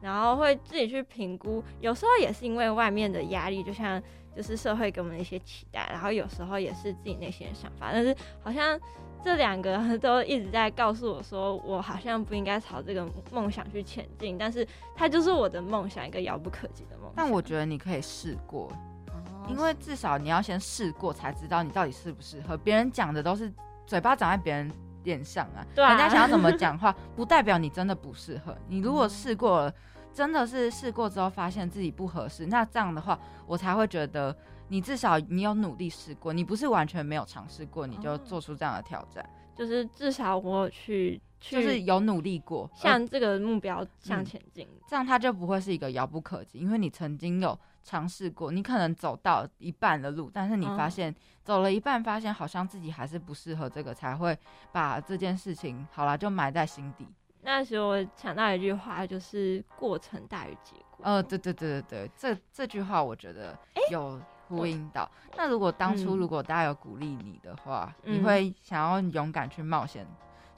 [0.00, 1.62] 然后会自己去评估。
[1.80, 4.00] 有时候也是因为外面的压力，就像
[4.36, 7.90] 就是社会给我们的一些期待，然后有时候也是自己内心的想法。
[7.92, 8.78] 但是好像
[9.24, 17.12] 这两个都一直在告诉我说，我好像不应该朝这个梦想去前进，但是它就是我的梦想，一个遥不可及的梦想。
[17.14, 18.70] 但我觉得你可以试过，
[19.08, 22.56] 哦因为至少你要先试过，才知道你到底适不适合。
[22.56, 23.52] 别人讲的都是
[23.86, 24.70] 嘴巴长在别人
[25.04, 28.56] 脸上啊，对啊人家想要怎么讲话， 不代表你真的不适合。
[28.68, 29.74] 你如果试过了，
[30.12, 34.36] 真的是试过之后发现自己不合适，那这样的话，我才会觉得
[34.72, 39.22] 你至少你有努力试过，你不是完全没有尝试过，你就哦做出这样的挑战，
[39.54, 44.66] 就是至少我有去去，就是有努力过，向这个目标向嗯前进。
[44.88, 54.34] 这样它就不会是一个遥不可及，因为你曾经有尝试过，你可能走到一半的路，但是你发哦现、走了一半，发现好像自己还是不适合这个，才会
[54.72, 57.06] 把这件事情好了就埋在心底。
[57.42, 61.04] 那时候我想到一句话，就是过程大于结果。
[61.04, 63.58] 呃，对对对对对，这这句话我觉得
[63.90, 65.10] 有呼应到。
[65.36, 70.06] 那如果当初嗯如果大家有鼓励你的话，你嗯会想要勇敢去冒险，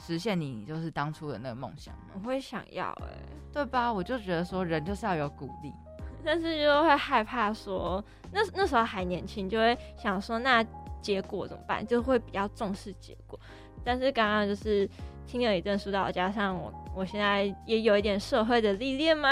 [0.04, 2.10] 实现你就是当初的那个梦想吗？
[2.14, 3.18] 我会想要哎、
[3.52, 3.92] 对吧？
[3.92, 5.72] 我就觉得说人就是要有鼓励。
[6.24, 10.64] 但是就会害怕说，那那时候还年轻，就会想说那
[11.02, 11.86] 结果怎么办？
[11.86, 13.38] 就会比较重视结果。
[13.84, 14.88] 但是刚刚就是
[15.26, 19.28] 听了一阵书道，加上我我现在也有一点社会的历练嘛，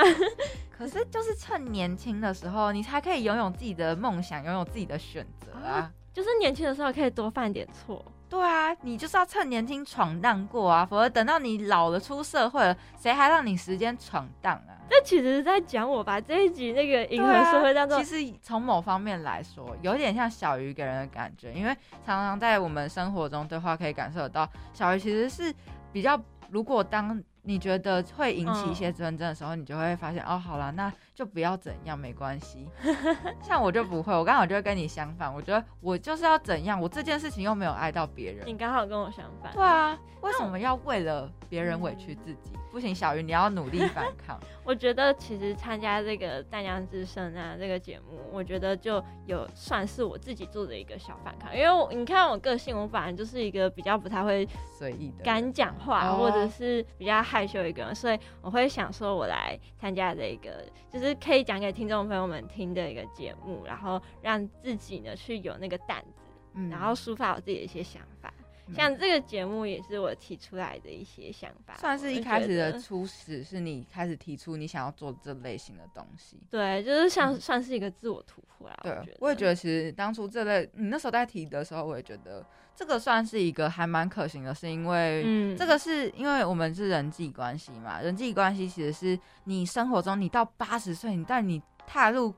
[0.82, 5.88] 可是就是趁年轻的时候，你才可以拥有自己的梦想，拥有自己的选择啊。
[6.12, 8.04] 就是年轻的时候可以多犯点错。
[8.28, 14.74] 对啊，你就是要趁年轻闯荡过啊，否则等到你老了出社会了，谁还让你时间闯荡啊？
[14.90, 21.72] 这其实是在讲我吧，这一集那个银河社会当中，其实从某方面来说，有点像小鱼给人的感觉，因为
[22.04, 25.54] 常常在我们生活中对话可以感受得到，小鱼其实是
[25.92, 32.68] 比较，如果当你觉得会引起一些纷争的时候，你就会发现哦，好了，那就不要怎样，没关系。
[33.42, 38.46] 像我就不会，我刚好就会跟你相反，我觉得我就是要怎样，我这件事情又没有爱到别人。
[38.46, 39.52] 你刚好跟我相反。
[39.52, 42.52] 对啊，为什么要为了别人委屈自己？
[42.70, 44.38] 不行，小鱼，你要努力反抗。
[44.64, 54.48] 我觉得其实参加这个《淡江之声》啊这个节目，我觉得就有算是我自己做的一个小反抗，因为我你看我个性，我反而就是一个比较不太会
[54.78, 68.31] 随意的，敢讲话，哦或者是比较害羞一个人，所以我会想说，我来参加这个，就是可以讲给听众朋友们听的一个节目，然后让自己呢去有那个胆子，嗯然后抒发我自己的一些想法。
[68.72, 76.38] 嗯像这个节目也是我提出来的一些想法，算是一开始的初始，是你开始提出你想要做这类型的东西。
[76.50, 78.76] 对，就是像算是一个自我突破啦。
[78.82, 92.34] 对我，我也觉得其实当初这类你那时候在提的时候，我也觉得这个算是一个还蛮可行的，是因为嗯这个是因为我们是人际关系嘛，人际关系其实是你生活中你到八十岁，你但你踏入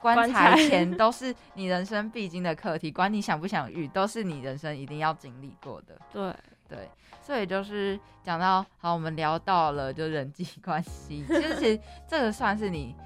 [0.00, 5.96] 棺棺材材前都是你人生必经的课题，管你想不想遇，都是你人生一定要经历过的。
[6.12, 6.34] 对，
[6.68, 6.88] 对，
[7.22, 12.96] 所以就是讲到好，我们聊到了就人际 关系，其实其实这个算是你，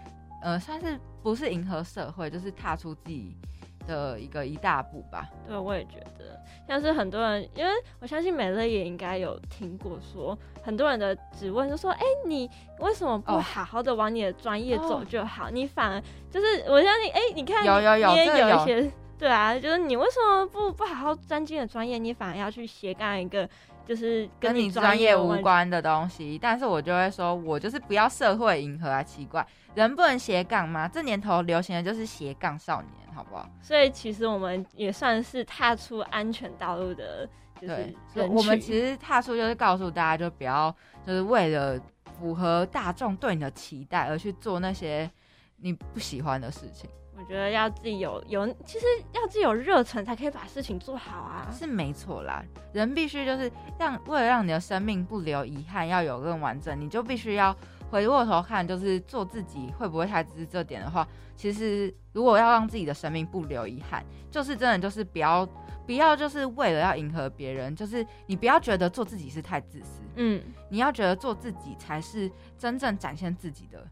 [0.43, 3.37] 呃，算是不是迎合社会，就是踏出自己
[3.87, 5.29] 的一个一大步吧。
[5.47, 7.71] 对，我也觉得，像是很多人，因为
[8.01, 15.51] 我相信美乐也应该有听过说，很多人的质问就说，哎、你为什么不哦好好的往你的专业走哦就好？
[15.51, 18.91] 你反而就是我相信，哎、你看你有有有你也有有一些。
[19.17, 23.49] 对啊，就是你为什么不不好好专精的专业，你反而要去斜杠一个
[23.87, 30.89] 就是跟你专专业无关的东西，但是我就会说，我就是不要社会迎合啊，奇怪，人不能斜杠吗？
[30.89, 33.49] 这年头流行的就是斜杠少年，好不好？
[33.61, 37.29] 所以其实我们也算是踏出安全道路的，
[37.61, 37.95] 就是
[38.29, 40.75] 我们其实踏出就是告诉大家，就不要
[41.07, 41.81] 就是为了
[42.19, 45.11] 符合大众对你的期待而去做那些
[45.57, 51.49] 你不喜欢的事情，我觉得要自己有有，其实要自己有热忱才可以把事情做好啊。
[51.51, 52.45] 是没错啦。
[52.73, 57.57] 人必须就是让为了让你的生命不留遗憾，要有更完整，你就必须要
[57.95, 65.49] 回过头看，就是做自己会不会太自私这点的话，其实如果要让自己的生命不留遗憾，就是真的就是不要
[65.87, 72.29] 不要就是为了要迎合别人，就是你不要觉得做自己是太自私，嗯，你要觉得做自己才是
[72.59, 73.87] 真正展现自己的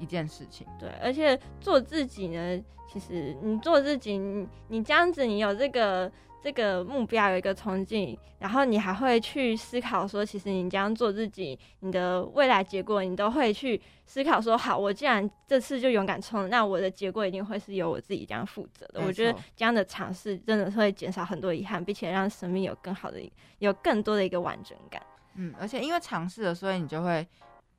[0.00, 0.66] 一件事情。
[0.76, 2.60] 对，而且做自己呢，
[2.92, 6.10] 其实你做自己，你你这样子，你有这个
[6.44, 19.00] 这个目标，有一个憧憬，然后你还会去思考说，其实你这样做自己，你的未来结果，你都会去思考说，好，我既然这次就勇敢冲，那我的结果一定会是由我自己这样负责的。
[19.06, 23.18] 我觉得这样的尝试真的会减少很多遗憾，并且让生命有更好的、
[23.60, 25.00] 有更多的一个完整感。
[25.36, 27.26] 嗯，而且因为尝试了，所以你就会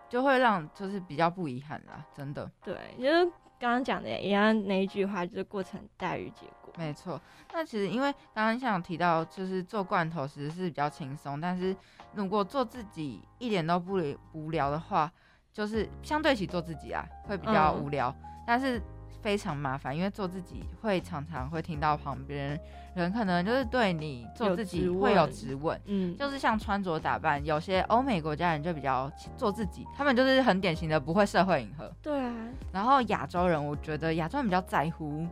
[0.10, 2.49] 就会让就是比较不遗憾啦，真的。
[2.63, 3.25] 对，就是
[3.60, 6.64] 刚刚讲的一样那一句话，就是过程大于结果。
[6.78, 7.20] 没错，
[7.54, 11.76] 那其实因为刚刚像有提到，就是做罐头其实是比较轻松，但是
[12.14, 14.00] 如果做自己一点都不
[14.34, 15.12] 无聊的话，
[15.54, 17.84] 就是相对起做自己啊，会比较嗯。
[17.84, 18.14] 无聊，
[18.46, 18.82] 但是
[19.22, 22.60] 非常麻烦，因为做自己会常常会听到旁边
[22.93, 32.36] 人可能就是对你做自己会有质问，嗯，就是像穿着打扮，有些欧美国家人就比较做自己，他们就是很典型的不会社会迎合，对啊，
[32.72, 35.26] 然后亚洲人，我觉得亚洲人比较在乎。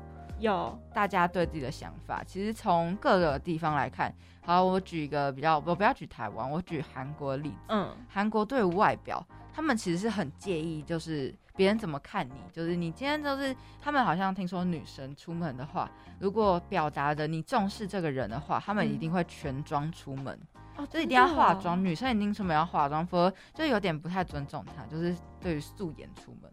[0.43, 2.23] 有大家对自己的想法。
[2.25, 4.13] 其实从各个地方来看，
[4.45, 7.55] 好，我举一个比较，我不要举台湾，我举韩国的例子。
[7.69, 15.89] 嗯，韩国对于外表，他们其实是很介意，就是别人怎么看你，就是你今天就是他们好像听说女生出门的话，
[16.19, 20.37] 如果表达的你重视这个人的话，他们一定会全妆出门。
[20.75, 26.51] 哦，就一定要化妆，女生一定出门要化妆，否则就有点不太尊重她，就是对于素颜出门。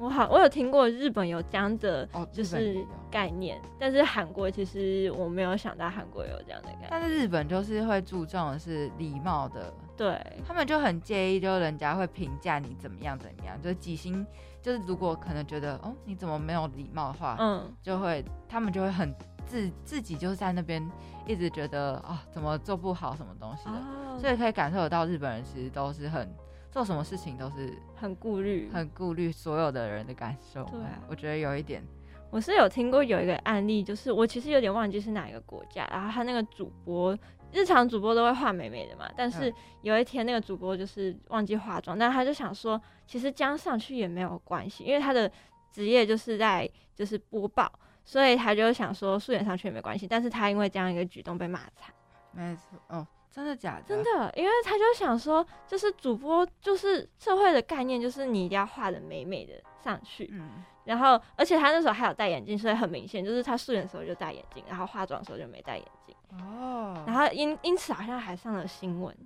[0.00, 6.88] 我好，我有听过日本有这样的哦，就是概念，但是韩国其实我没有想到韩国有这样的概念。
[6.88, 14.26] 但是日本就是会注重的是礼貌的，对，他们就很介意，就人家会评价你怎么样怎么样，就是几星，
[14.62, 20.82] 就是如果可能觉得哦你怎么没有礼貌的话，嗯，就会他们就会很自自己就是在那边
[21.26, 26.26] 一直觉得啊、怎么做不好什么东西的，哦，所以可以感受得到日本人其实都是很
[26.70, 28.70] 做什么事情都是很顾虑。
[28.72, 30.64] 很顾虑所有的人的感受。
[30.64, 31.82] 对啊我觉得有一点，
[32.30, 37.16] 我是有听过有一个案例，就是我其实有点忘记是哪一个国家，然后他那个主播。
[37.52, 45.28] 日常主播都会画美美的嘛，但是嗯有一天那个主播就是忘记化妆，但他就想说，其实这样上去也没有关系，因为他的
[45.72, 47.68] 职业就是在就是播报，
[48.04, 50.06] 所以他就想说素颜上去也没关系。
[50.06, 51.92] 但是他因为这样一个举动被骂惨。
[52.30, 53.82] 没错，哦，真的假的？
[53.86, 59.52] 真的，因为他就想说，就是主播就是社会的概念，就是你一定要画的美美的
[59.82, 69.16] 上去，嗯，然后而且他那时候还有戴眼镜，所以很明显就是他素颜的时候就戴眼镜，然后化妆的时候就没戴眼镜，哦，然后因因此好像还上了新闻。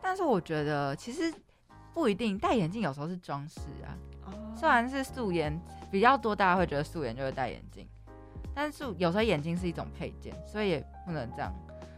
[0.00, 1.32] 但是我觉得其实
[1.92, 3.92] 不一定，戴眼镜有时候是装饰啊。
[4.24, 5.60] 哦虽然是素颜
[5.90, 7.86] 比较多，大家会觉得素颜就会戴眼镜，
[8.54, 11.54] 但是有时候眼镜是一种配件，所以也不能这样。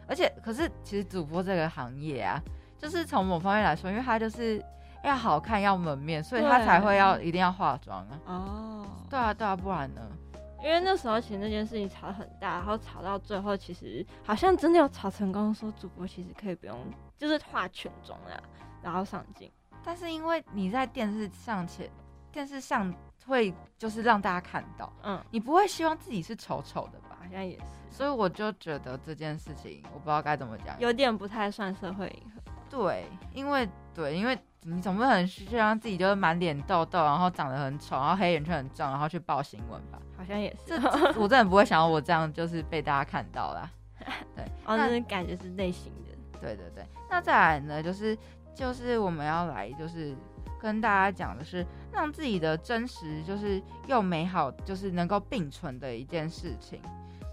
[0.08, 2.40] 而且，可是其实主播这个行业啊，
[2.78, 4.64] 就是从某方面来说，因为他就是
[5.04, 8.20] 要好看、要门面，所以他才会要一定要化妆啊。
[8.24, 10.00] 哦，对啊，对啊，不然呢？
[10.60, 16.76] 因为那时候其实那件事情吵得很大，然后吵到最后，其实好像真的有吵成功，说主播其实可以不用，
[17.16, 18.42] 就是化全妆啦，
[18.82, 19.48] 然后上镜。
[19.84, 21.88] 但是因为你在电视上前，
[22.32, 22.92] 电视上
[23.24, 27.07] 会就是让大家看到，嗯，你不会希望自己是丑丑的吧？
[27.28, 30.78] 好像也是，所以我就觉得这件事情，我不知道该怎么讲。
[30.80, 32.40] 有点不太算社会迎合。
[32.70, 39.98] 对，因为对，因为你总不能去让自己就是满脸痘痘，然后长得很丑，然后黑眼圈很重，然后去报新闻吧？
[40.16, 40.74] 好像也是，
[41.18, 43.70] 我真的不会想要我这样就是被大家看到啦。
[44.34, 46.38] 对，哦，那那是感觉是内心的。
[46.40, 48.16] 对对对，那再来呢，就是
[48.54, 50.14] 就是我们要来就是
[50.60, 56.80] 跟大家讲的是，让自己的真实就是又美好，就是能够并存的一件事情。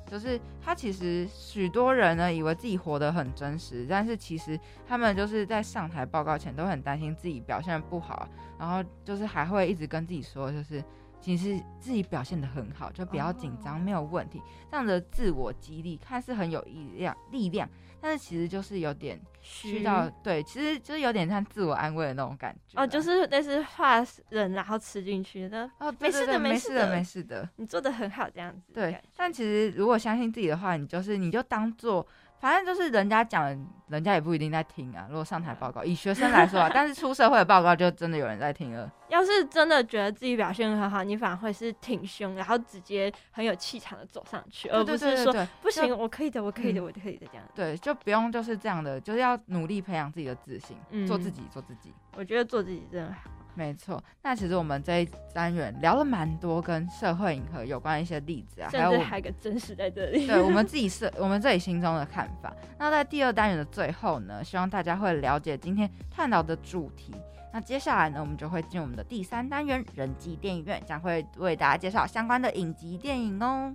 [0.10, 8.28] 就是他其实许多人呢以为自己活得很真实，但是其实他们就是在上台报告前都很担心自己表现不好，
[8.60, 10.84] 然后就是还会一直跟自己说，就是
[11.20, 14.42] 其实自己表现得很好，就不要紧张，没有问题。
[14.70, 17.68] 这样的自我激励看似很有力量力量，
[18.06, 22.80] 但是其实就是有点虚到对，其实就是有点像自我安慰的那种感觉。
[22.80, 27.50] 哦，就是那是画人然后吃进去的，哦，没事的没事的，没事的。
[27.56, 28.72] 你做的很好这样子。
[28.72, 32.06] 对，但其实如果相信自己的话，你就是你就当做，
[32.40, 33.46] 反正就是人家讲，
[33.88, 35.08] 人家也不一定在听啊。
[35.10, 38.92] 如果上台报告，以学生来说啊， 但是出社会的报告就真的有人在听了。
[39.08, 47.46] 要是真的觉得自己表现很好，你反而会是挺胸，然后直接很有气场的走上去，而不是说不行，我可以的，我可以的，嗯我可以的这样。
[47.56, 50.78] 对，就不用就是这样的，就是要努力培养自己的自信，
[51.08, 51.94] 做自嗯己，做自己。
[52.16, 53.32] 我觉得做自己真的好。
[53.56, 60.28] 没错，那其实我们这一单元聊了蛮多跟社会迎合有关的一些例子啊，还有还有个真实在这里。
[60.28, 62.54] 对我们 自己是我们自己心中的看法。
[62.78, 67.14] 那在第二单元的最后呢，希望大家会了解今天探讨的主题。
[67.54, 73.74] 那接下来呢，我们就会进入我们的第三单元——人际电影院，将会为大家介绍相关的影集电影哦。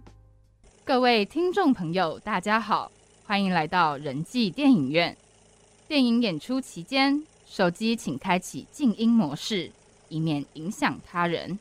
[0.85, 2.93] 各位听众朋友，大家好，
[3.25, 5.17] 欢迎来到人际电影院。
[5.89, 9.73] 电影演出期间，手机请开启静音模式，
[10.09, 11.59] 以免影响他人。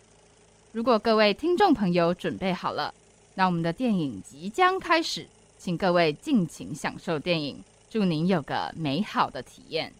[0.72, 2.94] 如果各位听众朋友准备好了，
[3.34, 5.26] 那我们的电影即将开始，
[5.58, 9.92] 请各位尽情享受电影，祝您有个美好的体验。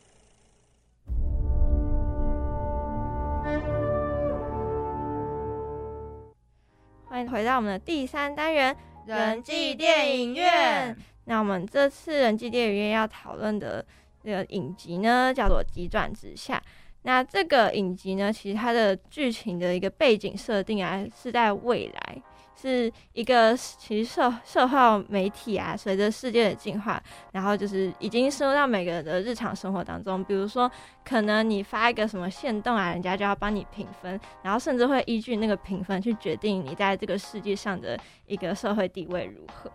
[7.08, 8.78] 欢迎回到我们的第三单元
[9.08, 10.96] 人际电影院。
[11.26, 13.84] 那我们这次人际电影院要讨论的
[14.30, 16.58] 这个影集呢，叫做《急转直下》。
[17.02, 22.22] 那这个影集呢，其实它的剧情的一个背景设定啊，是在未来，
[22.56, 27.02] 是一个其实社社会媒体啊，随着世界的进化，
[27.32, 30.24] 然后就是已经深入到每个人的日常生活当中。
[30.26, 30.70] 比如说，
[31.04, 39.72] 可能你发一个什么线动啊，人家就要帮你评分，然后甚至会依据那个评分去决定你在这个世界上的一个社会地位如何。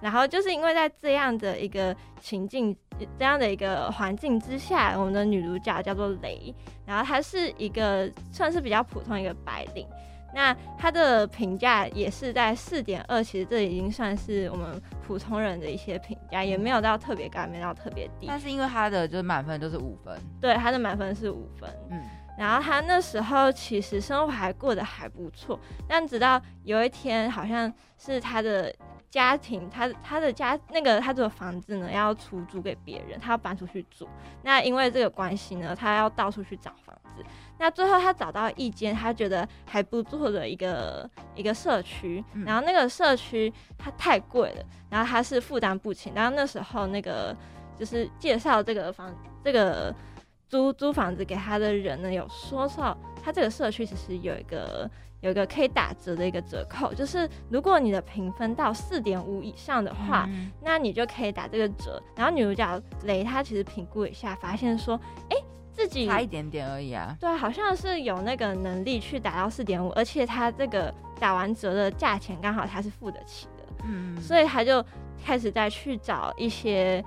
[0.00, 2.76] 然后就是因为在这样的一个情境、
[3.18, 6.54] 这样的一个环境之下，我们的女主角叫做雷，
[6.86, 9.86] 然后她是一个算是比较普通一个白领。
[10.32, 18.26] 那她的评价也是在四点二，其实这已经算是我们普通人的一些评价，也没有到特别高，没有到特别低。
[18.28, 21.68] 但是因为她的就是满分就是五分，对，她的满分是五分。
[21.90, 22.00] 嗯，
[22.38, 28.72] 然后她那时候其实生活还过得还不错，但直到有一天，好像是她的。
[29.10, 34.06] 家庭，他他的家那个他这个房子呢，要出租给别人，他要搬出去住。
[34.42, 37.24] 那因为这个关系呢，他要到处去找房子。
[37.58, 46.12] 那最后他找到一间他觉得还不错的一个一个社区，然后那个社区它太贵了，然后他是负担不起。
[46.14, 47.34] 然后那时候那个
[47.76, 49.94] 就是介绍这个房这个
[50.48, 54.88] 租租房子给他的人呢，有说到他这个社区其实有一个。
[55.20, 60.28] 有一个可以打折的一个折扣，就是如果你的评分到四点五以上的话，
[60.62, 62.00] 那你就可以打这个折。
[62.14, 64.98] 然后女主角雷她其实评估一下，发现说，
[65.30, 65.36] 哎，
[65.72, 67.16] 自己差一点点而已啊。
[67.20, 73.64] 对，好像是有那个能力去打到四点五，而且她这个打完折的价钱刚好她是付得起的。
[73.84, 74.84] 嗯，所以她就
[75.24, 77.04] 开始再去找一些。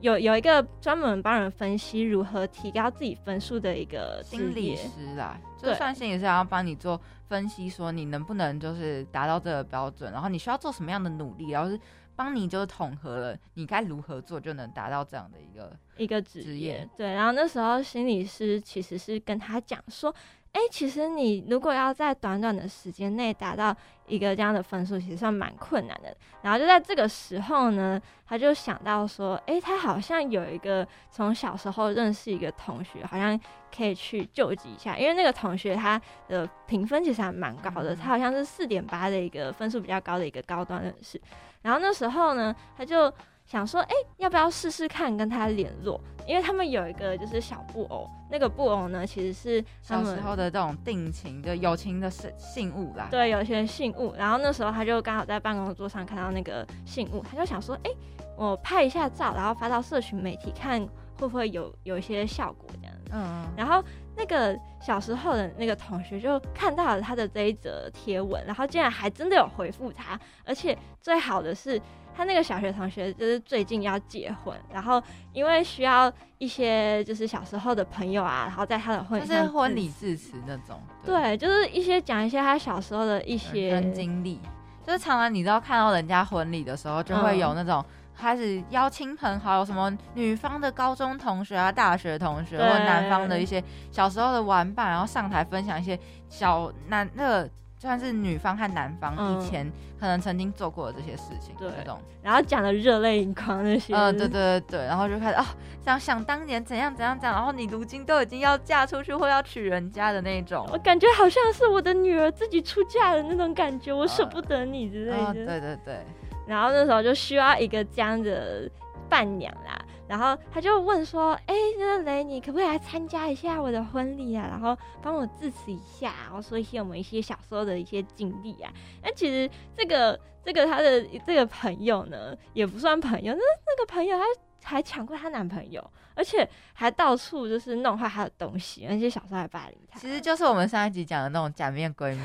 [0.00, 11.78] 有有一个专门帮人分析如何提高自己分数的一个心理师啦，就算心理师要帮你做分析，说你能不能就是达到这个标准，然后你需要做什么样的努力，然后是
[12.16, 16.88] 帮你就是统合了你该如何做就能达到这样的一个一个职业。
[16.96, 20.14] 对，然后那时候心理师其实是跟他讲说。
[20.52, 23.74] 哎，其实你如果要在短短的时间内达到
[24.06, 26.14] 一个这样的分数，其实算蛮困难的。
[26.42, 33.38] 然后就在这个时候呢，他就想到说，哎，他好像有一个从小时候认识一个同学，好像
[33.74, 34.98] 可以去救济一下。
[34.98, 41.20] 因为那个同学他的评分其实还蛮高的，他好像是四点八的一个分数比较高的一个高端人士。
[41.62, 43.12] 然后那时候呢，他就。
[43.48, 45.98] 想说，哎，要不要试试看跟他联络？
[46.26, 53.08] 因为他们有一个就是小布偶，那个布偶呢，其实是小时候的这种定情的友情的信信物啦。
[53.10, 54.12] 对，有些信物。
[54.18, 57.90] 然后那时候他就刚好在办公桌上看到那个信物，他就想说，哎，
[58.36, 60.78] 我拍一下照，然后发到社群媒体，看
[61.18, 62.94] 会不会有有一些效果这样。
[63.12, 63.46] 嗯。
[63.56, 63.82] 然后
[64.14, 71.80] 那个小时候的那个同学就看到了他的这一则贴文，然后竟然还真的有回复他，而且最好的是。
[72.18, 75.00] 他那个小学同学就是最近要结婚，然后
[75.32, 84.40] 因为需要一些就是小时候的朋友啊，然后在他的婚就是婚礼致辞那种，对，就是一些讲一些他小时候的一些经历，
[84.84, 87.84] 就是常常你知道看到人家婚礼的时候，就会有那种
[88.16, 93.62] 开始邀亲朋好友，什么女方的高中同学啊、大学同学，或男方的一些
[93.92, 95.96] 小时候的玩伴，然后上台分享一些
[96.28, 97.50] 小男那个。
[97.78, 99.70] 就算是女方和男方以前
[100.00, 105.44] 可能曾经做过的这些事情，对，那种，然后讲的热泪盈眶那些，嗯，对对对对，然后就开始哦，
[105.80, 116.00] 想想当年怎样怎样讲，然后你如今都已经要嫁出去或要娶人家的那种，我感觉好像是我的女儿自己出嫁的那种感觉，我舍不得你之类的，对对对，
[116.48, 118.68] 然后那时候就需要一个这样的
[119.08, 119.78] 伴娘啦。
[120.08, 124.46] 然后他就问说：“哎，那个雷，你可不可以来参加一下我的婚礼啊？
[124.48, 128.72] 然后帮我致辞一下，然后说一些我们一些小时候的一些经历啊。”
[129.04, 134.16] 那其实这个这个他的这个朋友呢，也不算朋友，那那个朋友
[134.60, 139.98] 他还抢过她男朋友，而且还到处就是弄坏她的东西，而且小时候还霸凌她。
[140.00, 142.22] 其实就是我们上一集讲的那种假面闺蜜，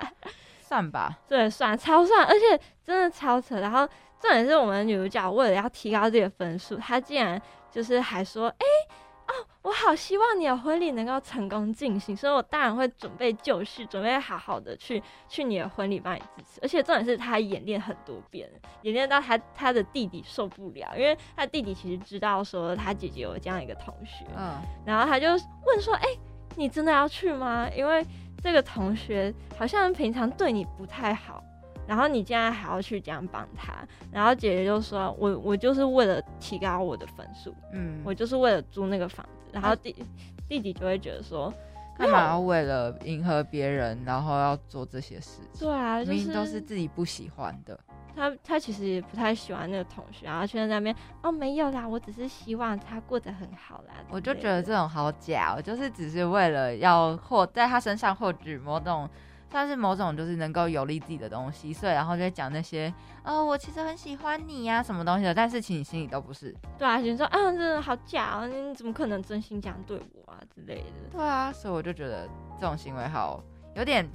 [0.68, 1.18] 算吧？
[1.26, 3.58] 对，算超算，而且真的超扯。
[3.60, 3.88] 然后。
[4.20, 7.40] 重点是我们女主角为了要提高自己的分数，她竟然
[7.70, 8.66] 就是还说：“哎，
[9.28, 16.58] 哦，我好希望你的婚礼能够成功进行，所以我当然会准备就绪，准备好好的去去你的婚礼帮你支持。
[16.60, 18.50] 而且重点是她演练很多遍，
[18.82, 26.08] 演练到她她的弟弟受不了，因为她弟弟其实知道说她姐姐有这样一个同学，嗯，然后他就问说：，哎，
[26.56, 27.70] 你真的要去吗？
[27.72, 28.04] 因为
[28.42, 31.42] 这个同学好像平常对你不太好。”
[31.88, 33.72] 然后你竟然还要去这样帮他，
[34.12, 39.96] 然后姐姐就说：“我我就是为了提高我的分数，嗯，我就是为了租那个房子。”然后弟
[40.46, 41.50] 弟弟就会觉得说
[41.96, 45.66] ：“干嘛要为了迎合别人，然后要做这些事情？
[45.66, 47.80] 对啊，明明都是自己不喜欢的。”
[48.18, 53.94] 他他其实也不太喜欢那个同学，然后却在那边哦没有啦，我只是希望他过得很好啦。
[54.10, 59.08] 我就觉得这种好假，就是只是为了要获在他身上获取某种。
[59.50, 62.92] 算是某种就是能够有利自己的东西，所以然后就会讲那些，
[63.22, 66.54] 呃，我其实很喜欢你呀、什么东西的，但是其实你心里都不是。
[66.76, 71.08] 对啊，就说啊，真的好假啊，你怎么可能真心这样对我啊之类的。
[71.10, 72.28] 对啊，所以我就觉得
[72.60, 73.42] 这种行为好
[73.74, 74.06] 有点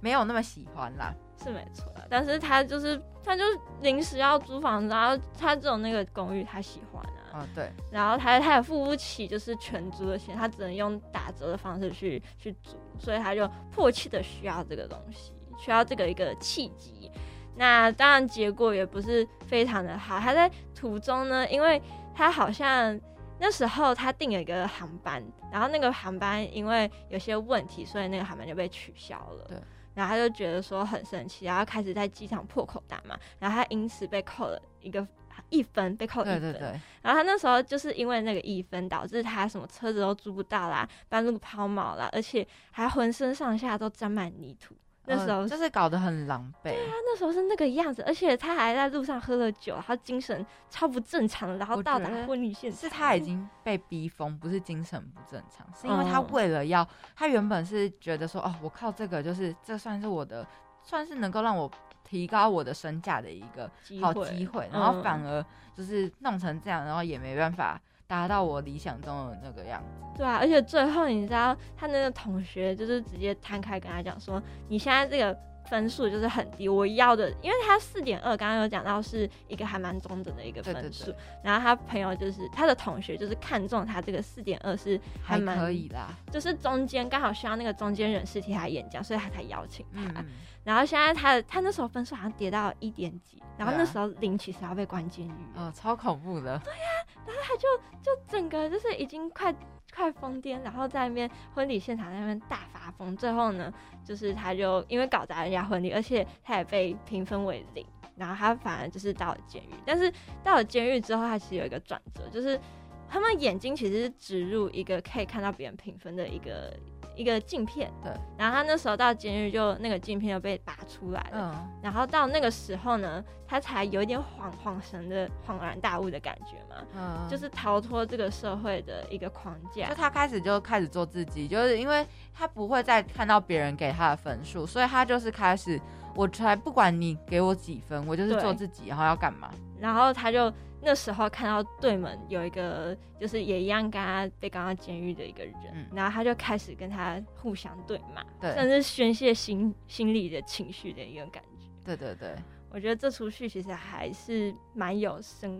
[0.00, 1.14] 没有那么喜欢啦。
[1.40, 17.08] 是没错啦，但是他就是他就是临时要租房子，然后他只有那个公寓他喜欢啊，哦，对，然后他他也付不起就是全租的钱，他只能用打折的方式去去租，所以他就迫切的需要这个东西，需要这个一个契机。
[17.54, 21.80] 那当然结果也不是非常的好，他在途中呢，因为
[22.16, 23.00] 他好像
[23.38, 29.44] 那时候他订了一个航班，然后那个航班因为有些问题，所以那个航班就被取消了。
[29.46, 29.56] 对。
[29.98, 35.04] 然后他就觉得说很生气，然后开始在机场破口大骂，然后他因此被扣了一个
[35.48, 36.40] 一分，被扣一分。
[36.40, 44.72] 对对对，然后他那时候就是因为那个一分，导致他什么车子都租不到啦，半路抛锚啦，而且还浑身上下都沾满泥土。
[45.08, 46.64] 那时候、呃就是搞得很狼狈。
[46.64, 52.80] 对啊那时候是那个样子，而且他还在路上喝了酒，他精神超不正常的，然后到达婚礼现场。
[52.80, 56.86] 是他已经被逼疯，不是精神不正常，是因为他嗯为了要，
[57.16, 60.46] 他原本是觉得说，哦，我靠这个就是这算是我的，
[60.82, 61.70] 算是能够让我
[62.04, 65.44] 提高我的身价的一个好机会，然后嗯反而
[65.76, 70.02] 就是弄成这样，然后也没办法达到我理想中的那个样子。
[70.16, 75.38] 对啊，而且最后你知道，他那个同学就是直接摊开跟他讲说，你现在这个
[75.68, 90.24] 分数就是很低，我要的，因为他四点二，刚刚有讲到是一个还蛮中等的一个分数，对然后他朋友就是他的同学就是看中他这个四点二是还蛮可以啦，就是中间刚好需要那个中间人士替他演讲，所以他才邀请他。
[90.68, 97.66] 然后现在他的他那时候分数好像跌到一点几，然后那时候零其实要被关监狱，哦，超恐怖的，对呀，然后他就
[98.02, 99.50] 就整个就是已经快
[99.94, 103.16] 快疯癫，然后在那边婚礼现场在那边大发疯。
[103.16, 103.72] 最后呢，
[104.04, 107.82] 就是他就因为搞砸人家婚礼，而且他也被评分为零，
[108.14, 109.72] 然后他反而就是到了监狱。
[109.86, 110.12] 但是
[110.44, 112.60] 到了监狱之后，他其实有一个转折，就是
[113.08, 116.76] 他们眼睛其实是植入一个可以看到别人评分的一个
[117.18, 117.92] 一个镜片。
[118.02, 121.52] 对，然后他那时候到监狱就那个镜片就被拔出来了。
[121.52, 124.24] 嗯，然后到那个时候呢，他才有一点恍
[124.64, 129.94] 恍神的恍然大悟的感觉嘛，嗯，就是逃脱这个社会的一个框架就。
[129.94, 135.80] 他开始就开始做自己，就是因为他不会再看到别人给他的分数，所以他就是开始，
[136.14, 139.50] 我才不管你给我几分，我就是做自己，然后要干嘛？
[139.80, 145.86] 然后他就那时候看到对门有一个就是也一样跟他被赶到监狱的一个人，嗯。
[145.94, 148.54] 然后他就开始跟他互相对骂，对。
[148.54, 151.66] 甚至宣泄心心里的情绪的一个感觉。
[151.84, 152.36] 对对对，
[152.70, 155.50] 我觉得这出戏其实还是蛮有深，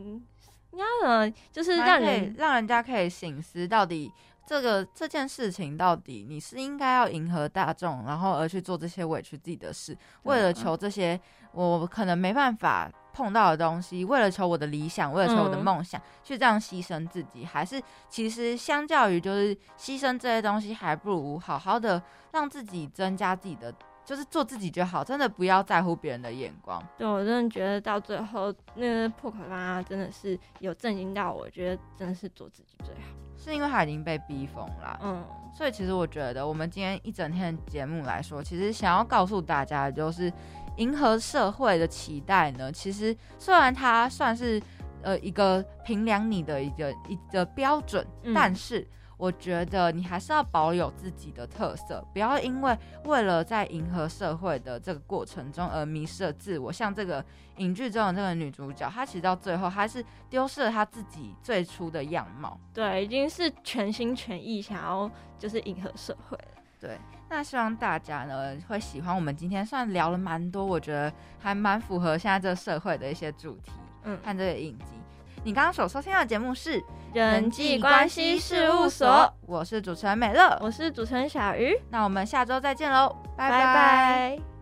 [0.70, 4.12] 应该呢就是让蛮可以人让人家可以醒思，到底
[4.48, 11.20] 这个这件事情到底你是应该要迎合大众，然后而去做这些委屈自己的事，为了求这些
[11.52, 17.78] 我可能没办法碰到的东西，为了求我的理想，为了求我的嗯梦想，去这样牺牲自己，还是
[18.08, 23.70] 其实相较于就是牺牲这些东西，还不如好好的让自己增加自己的。
[24.08, 26.82] 就是做自己就好，真的不要在乎别人的眼光。
[26.96, 33.27] 对我真的觉得到最后那个破口大骂真的是有震惊到我，觉得真的是做自己最好。
[33.38, 35.24] 是因为他已经被逼疯了，嗯，
[35.54, 40.32] 所以其实我觉得，我们今天一整天的节目来说，其实想要告诉大家的就是，
[40.76, 44.60] 迎合社会的期待呢，其实虽然它算是
[45.02, 48.34] 呃一个评量你的一个一个标准，嗯。
[48.34, 48.86] 但是
[49.18, 56.72] 我觉得你还是要保有自己的特色，不要因为为了在迎合社会的这个过程中而迷失了自我。
[56.72, 57.22] 像这个
[57.56, 62.58] 影剧中的这个女主角，她其实到最后还是丢失了她自己最初的样貌。
[62.72, 66.62] 对，已经是全心全意想要就是迎合社会了。
[66.80, 66.96] 对，
[67.28, 73.72] 那希望大家呢会喜欢我们今天算聊了蛮多，我觉得还蛮符合现在这个社会的一些主题
[74.04, 74.97] 嗯，看这个影集。
[75.44, 76.80] 你刚刚所收听到的节目是
[77.14, 83.50] 《人际关系事务所，我是主持人美乐，我是主持人小鱼，那我们下周再见喽，拜。
[83.50, 84.57] 拜拜